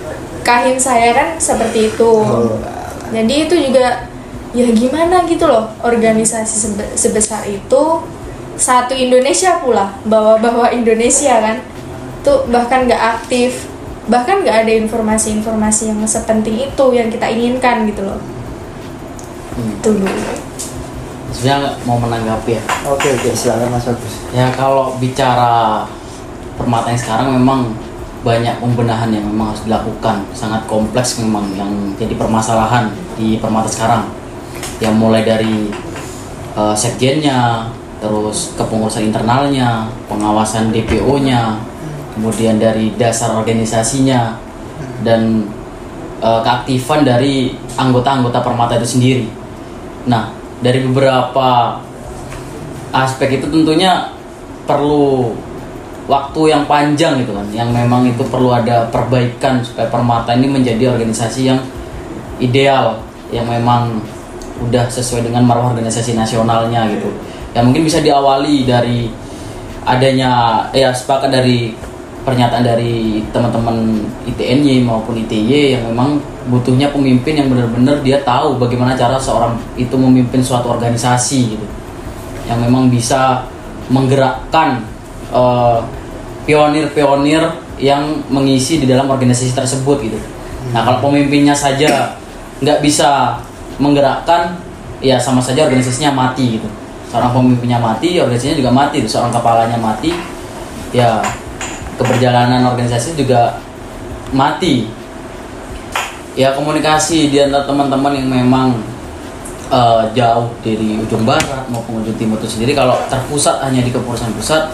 kahim 0.47 0.79
saya 0.79 1.11
kan 1.11 1.29
seperti 1.43 1.91
itu. 1.91 2.13
Oh. 2.23 2.55
jadi 3.13 3.45
itu 3.45 3.55
juga 3.69 4.09
ya 4.57 4.67
gimana 4.73 5.27
gitu 5.27 5.45
loh 5.51 5.75
organisasi 5.83 6.55
sebe- 6.55 6.93
sebesar 6.95 7.43
itu. 7.51 7.85
Satu 8.53 8.95
Indonesia 8.95 9.59
pula 9.59 9.91
bawa-bawa 10.07 10.71
Indonesia 10.71 11.35
kan. 11.43 11.59
Tuh 12.23 12.47
bahkan 12.47 12.87
nggak 12.87 13.03
aktif 13.19 13.72
bahkan 14.11 14.43
nggak 14.43 14.67
ada 14.67 14.73
informasi-informasi 14.83 15.95
yang 15.95 16.01
sepenting 16.03 16.59
itu 16.71 16.85
yang 16.95 17.07
kita 17.07 17.27
inginkan 17.31 17.87
gitu 17.87 18.03
loh. 18.03 18.21
Hmm. 19.53 19.77
itu 19.77 19.91
dulu 20.01 20.23
Sebenarnya 21.33 21.77
mau 21.85 22.01
menanggapi 22.01 22.57
ya. 22.57 22.63
oke 22.89 23.05
oke 23.05 23.29
silakan 23.37 23.69
Mas 23.73 23.85
Bagus 23.85 24.15
Ya 24.33 24.49
kalau 24.53 24.97
bicara 24.97 25.85
permata 26.57 26.89
yang 26.93 27.01
sekarang 27.01 27.29
memang 27.37 27.73
banyak 28.23 28.63
pembenahan 28.63 29.11
yang 29.11 29.27
memang 29.27 29.51
harus 29.51 29.67
dilakukan. 29.67 30.23
Sangat 30.33 30.63
kompleks 30.71 31.19
memang 31.19 31.43
yang 31.59 31.69
jadi 31.99 32.15
permasalahan 32.15 32.89
di 33.19 33.37
permata 33.43 33.67
sekarang. 33.67 34.09
Yang 34.79 34.95
mulai 34.95 35.23
dari 35.27 35.69
eh, 36.55 36.75
sekjennya 36.77 37.67
terus 37.99 38.55
kepengurusan 38.59 39.11
internalnya, 39.11 39.91
pengawasan 40.07 40.71
DPO-nya, 40.75 41.59
kemudian 42.15 42.61
dari 42.61 42.93
dasar 42.97 43.35
organisasinya 43.37 44.37
dan 45.03 45.49
eh, 46.21 46.41
keaktifan 46.45 47.03
dari 47.03 47.57
anggota-anggota 47.77 48.39
permata 48.45 48.77
itu 48.79 48.99
sendiri. 48.99 49.27
Nah, 50.07 50.35
dari 50.63 50.83
beberapa 50.85 51.79
aspek 52.93 53.41
itu 53.41 53.47
tentunya 53.49 54.13
perlu 54.69 55.33
waktu 56.07 56.41
yang 56.51 56.67
panjang 56.67 57.23
gitu 57.23 57.33
kan, 57.35 57.47
yang 57.55 57.71
memang 57.71 58.07
itu 58.07 58.23
perlu 58.27 58.51
ada 58.51 58.91
perbaikan 58.91 59.63
supaya 59.63 59.87
permata 59.89 60.35
ini 60.35 60.51
menjadi 60.51 60.93
organisasi 60.95 61.41
yang 61.47 61.61
ideal, 62.43 62.99
yang 63.31 63.47
memang 63.47 64.03
udah 64.63 64.87
sesuai 64.91 65.27
dengan 65.27 65.47
marwah 65.47 65.75
organisasi 65.75 66.15
nasionalnya 66.15 66.87
gitu. 66.91 67.11
Ya 67.55 67.63
mungkin 67.63 67.87
bisa 67.87 68.03
diawali 68.03 68.67
dari 68.67 69.11
adanya 69.83 70.63
ya 70.71 70.95
sepakat 70.95 71.31
dari 71.35 71.75
pernyataan 72.23 72.63
dari 72.63 73.23
teman-teman 73.35 74.07
ITNY 74.31 74.87
maupun 74.87 75.19
ITY 75.27 75.79
yang 75.79 75.91
memang 75.91 76.23
butuhnya 76.47 76.91
pemimpin 76.95 77.39
yang 77.39 77.49
benar-benar 77.51 78.03
dia 78.03 78.23
tahu 78.23 78.59
bagaimana 78.59 78.95
cara 78.95 79.19
seorang 79.19 79.59
itu 79.75 79.95
memimpin 79.95 80.43
suatu 80.43 80.71
organisasi 80.71 81.59
gitu 81.59 81.67
yang 82.47 82.59
memang 82.63 82.91
bisa 82.91 83.47
menggerakkan 83.91 84.83
eh, 85.31 85.79
pionir-pionir 86.47 87.43
yang 87.83 88.23
mengisi 88.31 88.79
di 88.79 88.87
dalam 88.87 89.11
organisasi 89.11 89.55
tersebut 89.55 89.99
gitu. 90.07 90.19
Nah 90.71 90.87
kalau 90.87 91.11
pemimpinnya 91.11 91.55
saja 91.55 92.15
nggak 92.63 92.79
bisa 92.79 93.39
menggerakkan, 93.83 94.55
ya 95.03 95.19
sama 95.19 95.43
saja 95.43 95.67
organisasinya 95.67 96.15
mati 96.15 96.59
gitu. 96.59 96.69
Seorang 97.11 97.35
pemimpinnya 97.35 97.83
mati, 97.83 98.23
organisasinya 98.23 98.57
juga 98.63 98.71
mati. 98.71 99.03
Seorang 99.03 99.35
kepalanya 99.35 99.79
mati, 99.83 100.15
ya 100.95 101.19
keberjalanan 102.01 102.65
organisasi 102.69 103.19
juga 103.19 103.61
mati. 104.33 104.89
Ya 106.33 106.57
komunikasi 106.57 107.29
di 107.29 107.37
antara 107.45 107.69
teman-teman 107.69 108.17
yang 108.17 108.29
memang 108.29 108.81
eh, 109.73 110.03
jauh 110.17 110.49
dari 110.61 111.01
ujung 111.01 111.25
barat 111.25 111.65
maupun 111.69 112.05
ujung 112.05 112.17
timur 112.17 112.41
itu 112.41 112.61
sendiri 112.61 112.73
kalau 112.73 112.97
terpusat 113.09 113.61
hanya 113.65 113.85
di 113.85 113.93
kepengurusan 113.93 114.33
pusat 114.37 114.73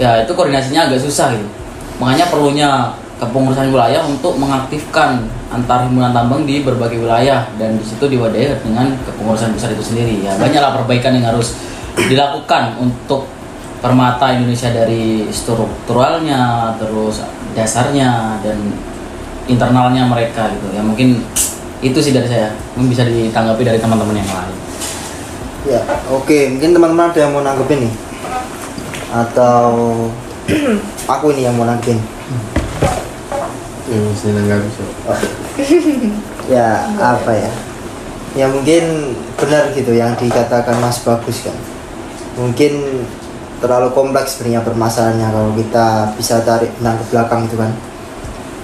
ya 0.00 0.24
itu 0.24 0.32
koordinasinya 0.32 0.88
agak 0.88 1.04
susah 1.04 1.36
gitu 1.36 1.48
makanya 2.00 2.26
perlunya 2.32 2.68
kepengurusan 3.20 3.70
wilayah 3.70 4.02
untuk 4.02 4.34
mengaktifkan 4.34 5.30
antar 5.52 5.86
himpunan 5.86 6.10
tambang 6.10 6.42
di 6.42 6.64
berbagai 6.64 6.98
wilayah 6.98 7.46
dan 7.60 7.78
di 7.78 7.84
situ 7.86 8.08
diwadahi 8.08 8.56
dengan 8.64 8.90
kepengurusan 9.06 9.54
pusat 9.54 9.76
itu 9.76 9.84
sendiri 9.94 10.26
ya 10.26 10.34
banyaklah 10.40 10.82
perbaikan 10.82 11.14
yang 11.14 11.30
harus 11.30 11.54
dilakukan 11.94 12.74
untuk 12.80 13.28
permata 13.82 14.32
Indonesia 14.32 14.70
dari 14.70 15.26
strukturalnya 15.28 16.72
terus 16.78 17.20
dasarnya 17.52 18.38
dan 18.40 18.56
internalnya 19.50 20.06
mereka 20.06 20.48
gitu 20.54 20.70
ya 20.72 20.80
mungkin 20.80 21.20
itu 21.82 21.98
sih 21.98 22.14
dari 22.14 22.30
saya 22.30 22.54
mungkin 22.78 22.94
bisa 22.94 23.02
ditanggapi 23.04 23.66
dari 23.66 23.82
teman-teman 23.82 24.16
yang 24.16 24.30
lain 24.30 24.62
Ya, 25.62 25.78
oke. 26.10 26.58
Mungkin 26.58 26.74
teman-teman 26.74 27.14
ada 27.14 27.22
yang 27.22 27.32
mau 27.38 27.42
nanggepin 27.46 27.86
nih? 27.86 27.94
Atau 29.14 29.62
aku 31.14 31.30
ini 31.38 31.46
yang 31.46 31.54
mau 31.54 31.62
nanggepin? 31.62 32.02
yang 33.92 34.46
nggak 34.48 34.60
bisa 34.64 34.82
Ya, 36.50 36.88
apa 36.98 37.30
ya? 37.30 37.50
Ya 38.34 38.46
mungkin 38.50 39.14
benar 39.38 39.70
gitu 39.76 39.94
yang 39.94 40.18
dikatakan 40.18 40.82
Mas 40.82 40.98
Bagus 41.06 41.46
kan. 41.46 41.54
Mungkin 42.34 43.06
terlalu 43.62 43.94
kompleks 43.94 44.36
sebenarnya 44.36 44.66
permasalahannya 44.66 45.28
kalau 45.30 45.50
kita 45.54 45.86
bisa 46.18 46.42
tarik 46.42 46.74
benang 46.82 46.98
ke 46.98 47.04
belakang 47.14 47.46
itu 47.46 47.56
kan. 47.56 47.72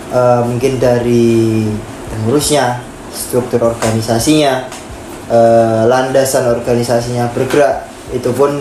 Eh, 0.08 0.40
mungkin 0.42 0.72
dari 0.82 1.64
pengurusnya, 2.10 2.82
struktur 3.14 3.62
organisasinya, 3.70 4.66
eh, 5.30 5.82
landasan 5.86 6.50
organisasinya 6.50 7.30
bergerak 7.30 7.86
itu 8.12 8.32
pun 8.32 8.56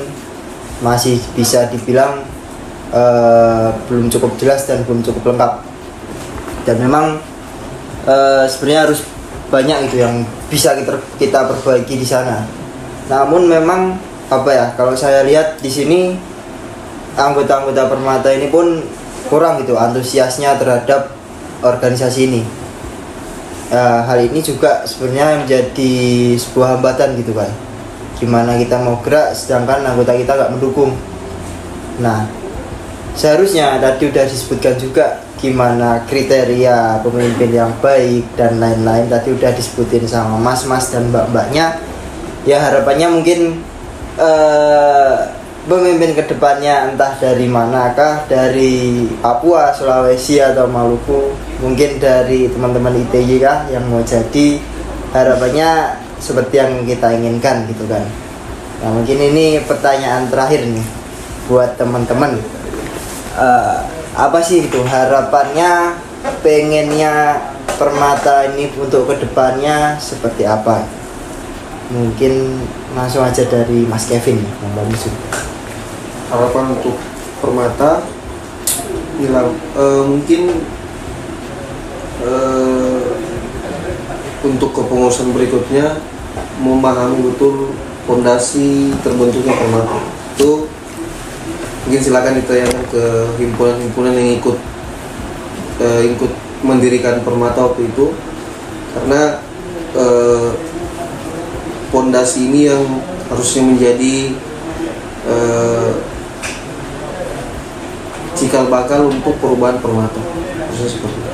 masih 0.84 1.18
bisa 1.34 1.66
dibilang 1.72 2.22
eh, 2.94 3.68
belum 3.90 4.12
cukup 4.14 4.38
jelas 4.38 4.68
dan 4.70 4.84
belum 4.86 5.02
cukup 5.02 5.34
lengkap 5.34 5.54
dan 6.68 6.76
memang 6.84 7.06
eh, 8.06 8.46
sebenarnya 8.46 8.82
harus 8.92 9.00
banyak 9.48 9.88
itu 9.88 10.04
yang 10.04 10.28
bisa 10.52 10.76
kita 10.76 11.00
kita 11.16 11.40
perbaiki 11.48 11.96
di 11.96 12.08
sana 12.08 12.44
namun 13.08 13.48
memang 13.48 13.96
apa 14.28 14.50
ya 14.52 14.66
kalau 14.76 14.92
saya 14.92 15.24
lihat 15.24 15.64
di 15.64 15.72
sini 15.72 16.00
anggota-anggota 17.16 17.88
permata 17.88 18.28
ini 18.30 18.52
pun 18.52 18.84
kurang 19.32 19.64
gitu 19.64 19.80
antusiasnya 19.80 20.60
terhadap 20.60 21.12
organisasi 21.64 22.28
ini. 22.32 22.42
Ya, 23.68 24.00
hal 24.08 24.24
ini 24.24 24.40
juga 24.40 24.88
sebenarnya 24.88 25.44
menjadi 25.44 25.92
sebuah 26.40 26.80
hambatan 26.80 27.20
gitu 27.20 27.36
kan 27.36 27.52
gimana 28.16 28.56
kita 28.56 28.80
mau 28.80 28.98
gerak 29.04 29.36
sedangkan 29.36 29.84
anggota 29.84 30.16
kita 30.16 30.32
nggak 30.40 30.54
mendukung. 30.56 30.96
Nah 32.00 32.28
seharusnya 33.14 33.76
tadi 33.84 34.08
udah 34.08 34.24
disebutkan 34.24 34.80
juga 34.80 35.20
gimana 35.38 36.02
kriteria 36.10 37.04
pemimpin 37.06 37.52
yang 37.54 37.70
baik 37.78 38.26
dan 38.40 38.58
lain-lain 38.58 39.06
tadi 39.06 39.36
udah 39.36 39.52
disebutin 39.54 40.08
sama 40.08 40.40
mas-mas 40.40 40.90
dan 40.90 41.12
mbak-mbaknya. 41.12 41.78
Ya 42.48 42.64
harapannya 42.64 43.12
mungkin 43.12 43.60
eh, 44.18 45.16
pemimpin 45.68 46.16
ke 46.16 46.24
depannya 46.26 46.90
entah 46.90 47.14
dari 47.20 47.46
manakah 47.46 48.24
dari 48.26 49.06
Papua, 49.20 49.76
Sulawesi 49.76 50.40
atau 50.40 50.66
Maluku 50.66 51.36
mungkin 51.60 52.00
dari 52.00 52.48
teman-teman 52.48 52.96
ITY 53.08 53.38
kah 53.44 53.68
yang 53.68 53.84
mau 53.92 54.02
jadi 54.02 54.58
harapannya 55.12 56.02
seperti 56.18 56.56
yang 56.58 56.72
kita 56.88 57.14
inginkan 57.14 57.68
gitu 57.70 57.86
kan. 57.86 58.04
Nah 58.82 58.90
mungkin 58.94 59.18
ini 59.18 59.62
pertanyaan 59.66 60.30
terakhir 60.32 60.66
nih 60.66 60.88
buat 61.52 61.76
teman-teman. 61.76 62.40
Eh, 63.38 63.80
apa 64.18 64.40
sih 64.42 64.66
itu 64.66 64.82
harapannya 64.82 65.94
pengennya 66.42 67.38
permata 67.78 68.50
ini 68.50 68.74
untuk 68.74 69.14
ke 69.14 69.22
depannya 69.22 70.00
seperti 70.02 70.48
apa? 70.48 70.82
Mungkin 71.94 72.66
langsung 72.96 73.24
aja 73.26 73.44
dari 73.48 73.84
Mas 73.90 74.08
Kevin 74.08 74.40
yang 74.40 74.74
bagus 74.78 75.12
harapan 76.28 76.76
untuk 76.76 76.96
permata 77.40 78.04
bilang 79.18 79.56
eh, 79.76 80.04
mungkin 80.06 80.42
eh, 82.22 83.08
untuk 84.46 84.72
kepengurusan 84.76 85.34
berikutnya 85.34 85.98
memahami 86.62 87.34
betul 87.34 87.74
fondasi 88.06 88.94
terbentuknya 89.04 89.54
permata. 89.58 90.00
Itu 90.38 90.70
mungkin 91.88 92.02
silakan 92.04 92.40
ditanyakan 92.40 92.84
ke 92.92 93.04
himpunan-himpunan 93.42 94.14
yang 94.16 94.30
ikut 94.40 94.58
eh, 95.82 96.02
ikut 96.16 96.32
mendirikan 96.64 97.22
permata 97.26 97.68
waktu 97.68 97.90
itu. 97.90 98.14
Karena 98.96 99.42
eh, 99.98 100.50
fondasi 101.90 102.52
ini 102.52 102.72
yang 102.72 102.84
harusnya 103.28 103.62
menjadi 103.64 104.16
eh, 105.28 105.92
cikal 108.38 108.70
bakal 108.70 109.10
untuk 109.10 109.36
perubahan 109.42 109.82
permata. 109.82 110.22
Harusnya 110.22 110.90
seperti 110.90 111.18
itu. 111.18 111.32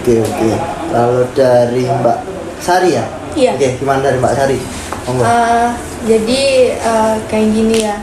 Oke 0.00 0.14
oke. 0.24 0.50
Kalau 0.90 1.22
dari 1.36 1.84
Mbak 1.86 2.18
Sari 2.60 2.90
ya? 2.96 3.04
Iya. 3.30 3.54
oke 3.54 3.68
gimana 3.78 4.00
dari 4.02 4.16
Mbak 4.18 4.34
Sari? 4.34 4.58
Monggo. 5.06 5.22
Eh, 5.22 5.68
jadi 6.08 6.42
eh, 6.76 7.14
kayak 7.28 7.48
gini 7.52 7.76
ya, 7.84 7.96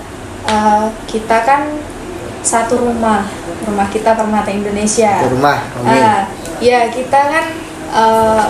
Eh, 0.48 0.86
kita 1.12 1.44
kan 1.44 1.68
satu 2.40 2.80
rumah, 2.80 3.28
rumah 3.68 3.88
kita 3.92 4.16
Permata 4.16 4.48
Indonesia. 4.48 5.20
Di 5.20 5.28
rumah 5.28 5.60
Ah, 5.84 6.24
ya 6.64 6.88
kita 6.88 7.20
kan 7.20 7.46
eh, 7.92 8.46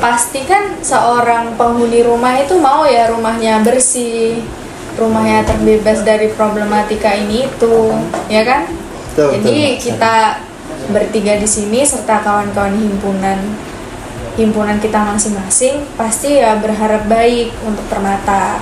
pasti 0.00 0.42
kan 0.46 0.78
seorang 0.82 1.54
penghuni 1.54 2.02
rumah 2.02 2.38
itu 2.38 2.58
mau 2.58 2.82
ya 2.86 3.10
rumahnya 3.10 3.62
bersih, 3.62 4.42
rumahnya 4.98 5.46
terbebas 5.46 6.02
dari 6.02 6.32
problematika 6.34 7.14
ini 7.14 7.46
itu, 7.46 7.76
ya 8.26 8.42
kan? 8.42 8.68
Betul, 9.12 9.28
Jadi 9.38 9.56
betul, 9.76 9.82
kita 9.92 10.14
bertiga 10.90 11.38
di 11.38 11.46
sini 11.46 11.86
serta 11.86 12.24
kawan-kawan 12.26 12.74
himpunan 12.74 13.38
himpunan 14.34 14.80
kita 14.80 15.04
masing-masing 15.04 15.84
pasti 15.94 16.40
ya 16.40 16.56
berharap 16.56 17.04
baik 17.04 17.52
untuk 17.68 17.84
Permata 17.92 18.58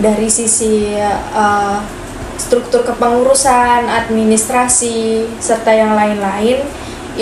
dari 0.00 0.26
sisi 0.26 0.96
eh, 0.96 1.78
struktur 2.40 2.82
kepengurusan, 2.82 3.86
administrasi 3.86 5.28
serta 5.38 5.70
yang 5.70 5.94
lain-lain 5.94 6.64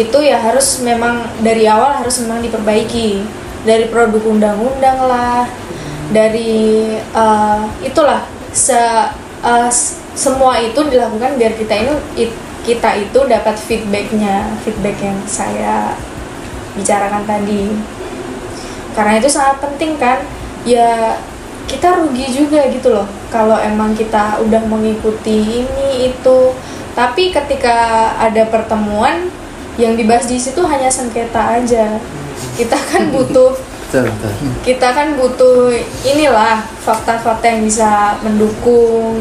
itu 0.01 0.19
ya 0.25 0.41
harus 0.41 0.81
memang 0.81 1.29
dari 1.45 1.69
awal 1.69 2.01
harus 2.01 2.25
memang 2.25 2.41
diperbaiki. 2.41 3.21
Dari 3.61 3.93
produk 3.93 4.25
undang-undang 4.25 5.05
lah 5.05 5.45
dari 6.11 6.97
eh, 6.97 7.61
itulah 7.85 8.25
se 8.51 8.75
uh, 9.45 9.71
semua 10.17 10.59
itu 10.59 10.81
dilakukan 10.91 11.39
biar 11.39 11.55
kita 11.55 11.75
ini 11.77 11.95
it- 12.19 12.41
kita 12.61 12.93
itu 12.99 13.21
dapat 13.25 13.57
feedbacknya 13.57 14.53
feedback 14.67 15.01
yang 15.01 15.17
saya 15.25 15.97
bicarakan 16.77 17.25
tadi. 17.25 17.73
Karena 18.93 19.17
itu 19.17 19.29
sangat 19.31 19.65
penting 19.65 19.97
kan? 19.97 20.21
Ya 20.67 21.17
kita 21.71 22.03
rugi 22.03 22.27
juga 22.35 22.67
gitu 22.69 22.91
loh 22.91 23.07
kalau 23.31 23.57
emang 23.57 23.95
kita 23.95 24.43
udah 24.45 24.61
mengikuti 24.69 25.65
ini 25.65 26.11
itu. 26.13 26.53
Tapi 26.93 27.31
ketika 27.33 28.13
ada 28.19 28.45
pertemuan 28.51 29.31
yang 29.79 29.95
dibahas 29.95 30.27
di 30.27 30.41
situ 30.41 30.63
hanya 30.67 30.91
sengketa 30.91 31.61
aja 31.61 32.01
kita 32.57 32.79
kan 32.79 33.13
butuh 33.15 33.55
kita 34.63 34.89
kan 34.95 35.19
butuh 35.19 35.75
inilah 36.07 36.63
fakta-fakta 36.87 37.43
yang 37.43 37.67
bisa 37.67 38.15
mendukung 38.23 39.19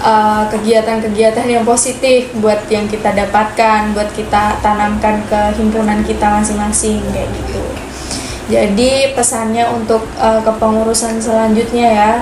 uh, 0.00 0.48
kegiatan-kegiatan 0.48 1.44
yang 1.44 1.64
positif 1.66 2.32
buat 2.40 2.64
yang 2.72 2.88
kita 2.88 3.12
dapatkan, 3.12 3.92
buat 3.92 4.10
kita 4.16 4.64
tanamkan 4.64 5.22
ke 5.28 5.40
himpunan 5.60 6.00
kita 6.06 6.40
masing-masing 6.40 7.04
kayak 7.12 7.28
gitu. 7.36 7.62
Jadi 8.48 9.12
pesannya 9.12 9.68
untuk 9.68 10.08
uh, 10.16 10.40
kepengurusan 10.40 11.20
selanjutnya 11.20 11.88
ya, 11.92 12.12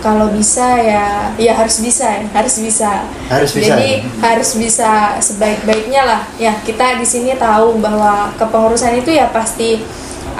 kalau 0.00 0.32
bisa 0.32 0.80
ya, 0.80 1.30
ya 1.36 1.52
harus 1.52 1.80
bisa 1.84 2.08
ya, 2.08 2.24
harus 2.32 2.56
bisa. 2.56 3.04
Harus 3.28 3.52
bisa, 3.52 3.76
Jadi 3.76 3.90
ya? 4.00 4.24
harus 4.24 4.50
bisa 4.56 4.92
sebaik-baiknya 5.20 6.02
lah. 6.04 6.22
Ya 6.40 6.56
kita 6.64 6.96
di 6.96 7.06
sini 7.06 7.36
tahu 7.36 7.78
bahwa 7.78 8.32
kepengurusan 8.40 8.96
itu 8.96 9.12
ya 9.12 9.28
pasti 9.28 9.84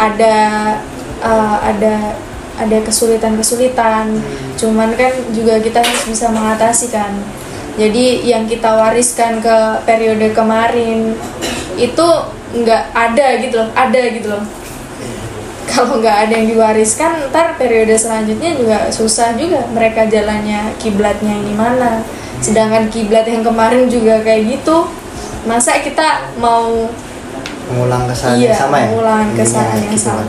ada 0.00 0.36
uh, 1.20 1.56
ada 1.60 2.16
ada 2.56 2.78
kesulitan-kesulitan. 2.84 4.16
Cuman 4.56 4.96
kan 4.96 5.12
juga 5.32 5.60
kita 5.60 5.84
harus 5.84 6.04
bisa 6.08 6.32
mengatasi 6.32 6.88
kan. 6.88 7.12
Jadi 7.76 8.28
yang 8.28 8.44
kita 8.44 8.76
wariskan 8.76 9.40
ke 9.40 9.56
periode 9.88 10.36
kemarin 10.36 11.16
itu 11.80 12.08
nggak 12.50 12.84
ada 12.92 13.26
gitu 13.40 13.54
loh, 13.62 13.68
ada 13.72 14.00
gitu 14.10 14.28
loh. 14.28 14.44
Kalau 15.70 16.02
nggak 16.02 16.16
ada 16.26 16.32
yang 16.34 16.48
diwariskan, 16.48 17.30
ntar 17.30 17.54
periode 17.54 17.94
selanjutnya 17.94 18.50
juga 18.52 18.78
susah 18.90 19.38
juga 19.38 19.62
mereka 19.70 20.04
jalannya 20.04 20.74
kiblatnya 20.76 21.30
ini 21.32 21.54
mana. 21.54 22.02
Sedangkan 22.40 22.90
kiblat 22.90 23.24
yang 23.24 23.40
kemarin 23.40 23.86
juga 23.86 24.18
kayak 24.20 24.58
gitu, 24.58 24.88
masa 25.44 25.78
kita 25.78 26.34
mau 26.36 26.90
mengulang 27.70 28.02
kesalahan 28.04 28.36
iya 28.36 28.50
yang 28.50 28.58
sama 28.58 28.76
ya 28.76 28.86
mengulang 28.90 29.26
kesalahan 29.32 29.78
yang 29.78 29.94
kan. 29.94 30.00
sama. 30.02 30.24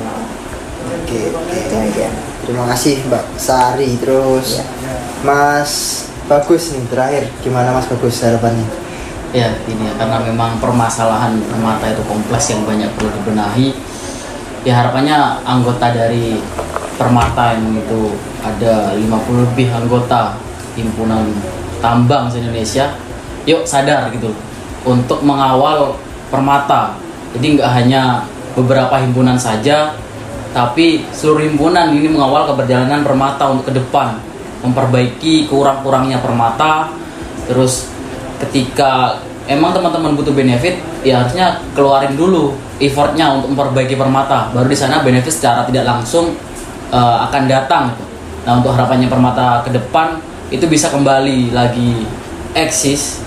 oke 0.93 1.19
oke 1.33 1.57
Itu 1.57 1.73
aja. 1.75 2.07
terima 2.45 2.65
kasih 2.69 2.93
mbak 3.09 3.23
Sari 3.33 3.97
terus 3.97 4.61
Iya. 4.61 4.93
Mas 5.25 5.71
Bagus 6.29 6.71
nih 6.71 6.85
terakhir 6.85 7.23
gimana 7.41 7.73
Mas 7.73 7.89
Bagus 7.89 8.21
harapannya 8.21 8.61
Ya, 9.31 9.47
ini 9.63 9.87
ya, 9.87 9.95
karena 9.95 10.19
memang 10.21 10.59
permasalahan 10.59 11.39
mata 11.57 11.87
itu 11.87 12.03
kompleks 12.03 12.51
yang 12.51 12.67
banyak 12.67 12.91
perlu 12.99 13.15
dibenahi. 13.15 13.71
Ya 14.61 14.77
harapannya 14.77 15.41
anggota 15.41 15.89
dari 15.89 16.37
Permata 17.01 17.57
yang 17.57 17.81
itu 17.81 18.13
ada 18.45 18.93
50 18.93 19.49
lebih 19.49 19.73
anggota 19.73 20.37
himpunan 20.77 21.33
tambang 21.81 22.29
se-Indonesia. 22.29 22.93
Yuk 23.49 23.65
sadar 23.65 24.13
gitu 24.13 24.29
untuk 24.85 25.25
mengawal 25.25 25.97
Permata. 26.29 26.93
Jadi 27.33 27.57
nggak 27.57 27.71
hanya 27.73 28.21
beberapa 28.53 29.01
himpunan 29.01 29.39
saja, 29.39 29.97
tapi 30.53 31.07
seluruh 31.09 31.41
himpunan 31.47 31.95
ini 31.95 32.11
mengawal 32.11 32.53
keberjalanan 32.53 33.01
Permata 33.01 33.49
untuk 33.49 33.71
ke 33.71 33.81
depan, 33.81 34.19
memperbaiki 34.61 35.49
kurang-kurangnya 35.49 36.21
Permata, 36.21 36.91
terus 37.49 37.89
ketika 38.45 39.17
emang 39.51 39.75
teman-teman 39.75 40.15
butuh 40.15 40.31
benefit 40.31 40.79
ya 41.03 41.23
harusnya 41.23 41.59
keluarin 41.75 42.15
dulu 42.15 42.55
effortnya 42.79 43.35
untuk 43.35 43.53
memperbaiki 43.53 43.99
permata. 43.99 44.49
Baru 44.55 44.71
di 44.71 44.77
sana 44.77 45.03
benefit 45.03 45.33
secara 45.33 45.67
tidak 45.67 45.85
langsung 45.85 46.33
eh, 46.89 47.17
akan 47.27 47.43
datang 47.45 47.93
gitu. 47.93 48.05
nah 48.41 48.57
untuk 48.57 48.73
harapannya 48.73 49.05
permata 49.05 49.61
ke 49.61 49.69
depan 49.69 50.17
itu 50.49 50.65
bisa 50.65 50.89
kembali 50.89 51.53
lagi 51.53 52.09
eksis 52.57 53.21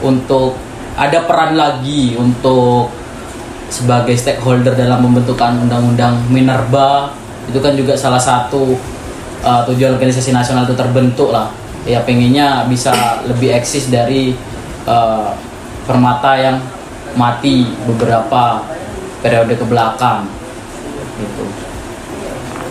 untuk 0.00 0.56
ada 0.94 1.26
peran 1.28 1.54
lagi 1.58 2.16
untuk 2.16 2.88
sebagai 3.68 4.14
stakeholder 4.14 4.78
dalam 4.78 5.02
pembentukan 5.02 5.58
undang-undang 5.66 6.22
Minerba. 6.30 7.10
Itu 7.50 7.60
kan 7.60 7.76
juga 7.76 7.92
salah 7.98 8.20
satu 8.20 8.78
uh, 9.44 9.62
tujuan 9.68 9.98
organisasi 9.98 10.32
nasional 10.32 10.64
itu 10.64 10.74
terbentuk 10.78 11.34
lah. 11.34 11.50
Ya 11.84 12.00
pengennya 12.00 12.64
bisa 12.64 13.20
lebih 13.28 13.52
eksis 13.52 13.92
dari 13.92 14.32
uh, 14.88 15.36
permata 15.84 16.36
yang 16.36 16.58
mati 17.14 17.68
beberapa 17.86 18.64
periode 19.22 19.54
ke 19.56 19.64
belakang 19.64 20.26
gitu 21.20 21.44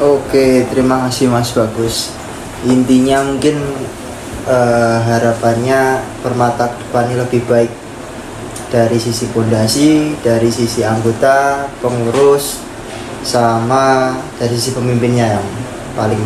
Oke, 0.03 0.67
terima 0.67 1.07
kasih 1.07 1.31
Mas 1.31 1.55
Bagus. 1.55 2.11
Intinya 2.67 3.23
mungkin 3.23 3.55
eh, 4.49 4.97
harapannya 4.99 6.03
permata 6.19 6.75
depannya 6.75 7.23
lebih 7.23 7.45
baik 7.47 7.71
dari 8.67 8.99
sisi 8.99 9.31
pondasi, 9.31 10.17
dari 10.19 10.51
sisi 10.51 10.83
anggota, 10.83 11.69
pengurus, 11.79 12.59
sama 13.23 14.17
dari 14.41 14.57
sisi 14.57 14.75
pemimpinnya 14.75 15.39
yang 15.39 15.47
paling 15.95 16.19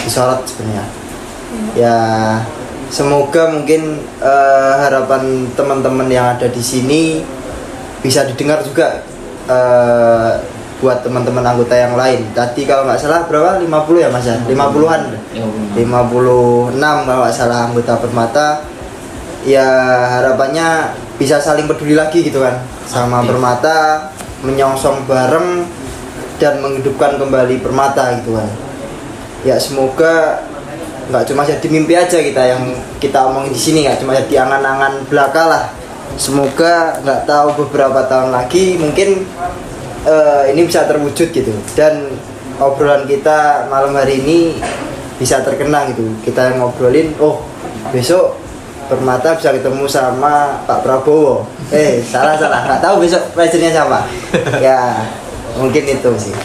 disorot 0.00 0.46
sebenarnya. 0.48 0.86
Ya, 1.76 1.98
semoga 2.90 3.52
mungkin 3.52 4.00
eh, 4.20 4.74
harapan 4.80 5.48
teman-teman 5.54 6.08
yang 6.08 6.36
ada 6.36 6.48
di 6.48 6.62
sini 6.62 7.24
bisa 8.04 8.24
didengar 8.28 8.60
juga 8.60 9.00
eh, 9.48 10.32
buat 10.84 11.00
teman-teman 11.00 11.40
anggota 11.40 11.72
yang 11.72 11.96
lain. 11.96 12.28
Tadi 12.36 12.68
kalau 12.68 12.84
nggak 12.84 13.00
salah 13.00 13.24
berapa? 13.24 13.56
50 13.62 14.04
ya 14.04 14.08
Mas 14.12 14.28
ya? 14.28 14.36
50-an. 14.44 15.02
Ya, 15.32 15.44
benar. 15.48 16.04
56 16.76 17.08
kalau 17.08 17.20
nggak 17.24 17.34
salah 17.34 17.58
anggota 17.70 17.92
Permata. 17.96 18.48
Ya 19.44 19.68
harapannya 20.20 20.96
bisa 21.20 21.36
saling 21.40 21.68
peduli 21.68 21.92
lagi 21.96 22.24
gitu 22.24 22.40
kan 22.40 22.64
sama 22.88 23.20
Aktif. 23.20 23.36
Permata, 23.36 23.78
menyongsong 24.40 25.04
bareng 25.04 25.68
dan 26.40 26.60
menghidupkan 26.60 27.16
kembali 27.20 27.60
Permata 27.60 28.20
gitu 28.20 28.36
kan. 28.36 28.48
Ya 29.44 29.60
semoga 29.60 30.44
nggak 31.10 31.24
cuma 31.30 31.42
jadi 31.44 31.66
mimpi 31.68 31.94
aja 31.96 32.18
kita 32.20 32.42
yang 32.44 32.62
kita 33.00 33.28
omongin 33.28 33.52
di 33.52 33.60
sini 33.60 33.78
nggak 33.84 34.00
cuma 34.00 34.16
jadi 34.24 34.48
angan-angan 34.48 35.04
belaka 35.08 35.42
lah. 35.44 35.64
Semoga 36.14 37.00
nggak 37.02 37.26
tahu 37.26 37.66
beberapa 37.66 38.06
tahun 38.06 38.30
lagi 38.30 38.78
mungkin 38.78 39.26
eh, 40.06 40.42
ini 40.54 40.66
bisa 40.68 40.86
terwujud 40.86 41.28
gitu. 41.34 41.52
Dan 41.74 42.14
obrolan 42.62 43.04
kita 43.08 43.66
malam 43.72 43.96
hari 43.96 44.22
ini 44.22 44.58
bisa 45.18 45.42
terkenang 45.42 45.92
gitu. 45.92 46.06
Kita 46.22 46.54
ngobrolin 46.56 47.14
oh 47.18 47.42
besok 47.90 48.44
Permata 48.84 49.32
bisa 49.32 49.48
ketemu 49.48 49.88
sama 49.88 50.60
Pak 50.68 50.84
Prabowo. 50.84 51.48
Eh 51.72 52.04
salah 52.04 52.36
salah. 52.36 52.68
Nggak 52.68 52.80
tahu 52.84 52.94
besok 53.00 53.22
presidennya 53.32 53.80
siapa. 53.80 54.04
Ya 54.60 55.08
mungkin 55.56 55.88
itu 55.88 56.10
sih. 56.20 56.36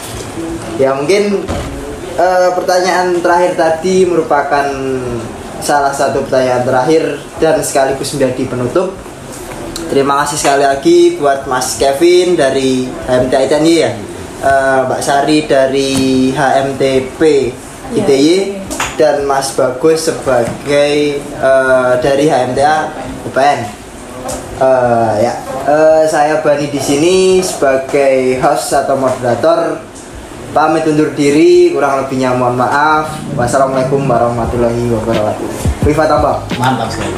Ya 0.80 0.96
mungkin 0.96 1.44
eh, 2.20 2.48
pertanyaan 2.52 3.16
terakhir 3.24 3.56
tadi 3.56 4.04
merupakan 4.04 4.68
salah 5.64 5.92
satu 5.92 6.28
pertanyaan 6.28 6.64
terakhir 6.68 7.16
dan 7.40 7.56
sekaligus 7.64 8.12
menjadi 8.16 8.44
penutup 8.44 8.92
Terima 9.90 10.22
kasih 10.22 10.38
sekali 10.38 10.62
lagi 10.62 10.98
buat 11.18 11.50
Mas 11.50 11.74
Kevin 11.74 12.38
dari 12.38 12.86
HMTI 12.86 13.46
TNI 13.50 13.74
ya, 13.74 13.92
Eh, 14.40 14.78
Mbak 14.88 15.02
Sari 15.04 15.44
dari 15.44 15.92
HMTP 16.32 17.20
Iya, 17.90 18.06
ITY 18.06 18.34
dan 18.94 19.26
Mas 19.26 19.50
Bagus 19.58 20.06
sebagai 20.06 21.18
eh, 21.18 21.92
dari 21.98 22.24
HMTA 22.30 22.74
UPN. 23.26 23.60
Eh, 24.62 25.12
ya, 25.26 25.34
eh, 25.66 26.02
saya 26.06 26.38
Bani 26.38 26.70
di 26.70 26.78
sini 26.78 27.42
sebagai 27.42 28.38
host 28.38 28.70
atau 28.70 28.94
moderator. 28.94 29.89
Pamit 30.50 30.82
undur 30.82 31.14
diri, 31.14 31.70
kurang 31.70 32.02
lebihnya 32.02 32.34
mohon 32.34 32.58
maaf. 32.58 33.06
Wassalamualaikum 33.38 34.02
warahmatullahi 34.02 34.90
wabarakatuh. 34.90 35.48
Viva 35.86 36.04
Tambang. 36.10 36.42
mantap 36.58 36.90
sekali 36.90 37.14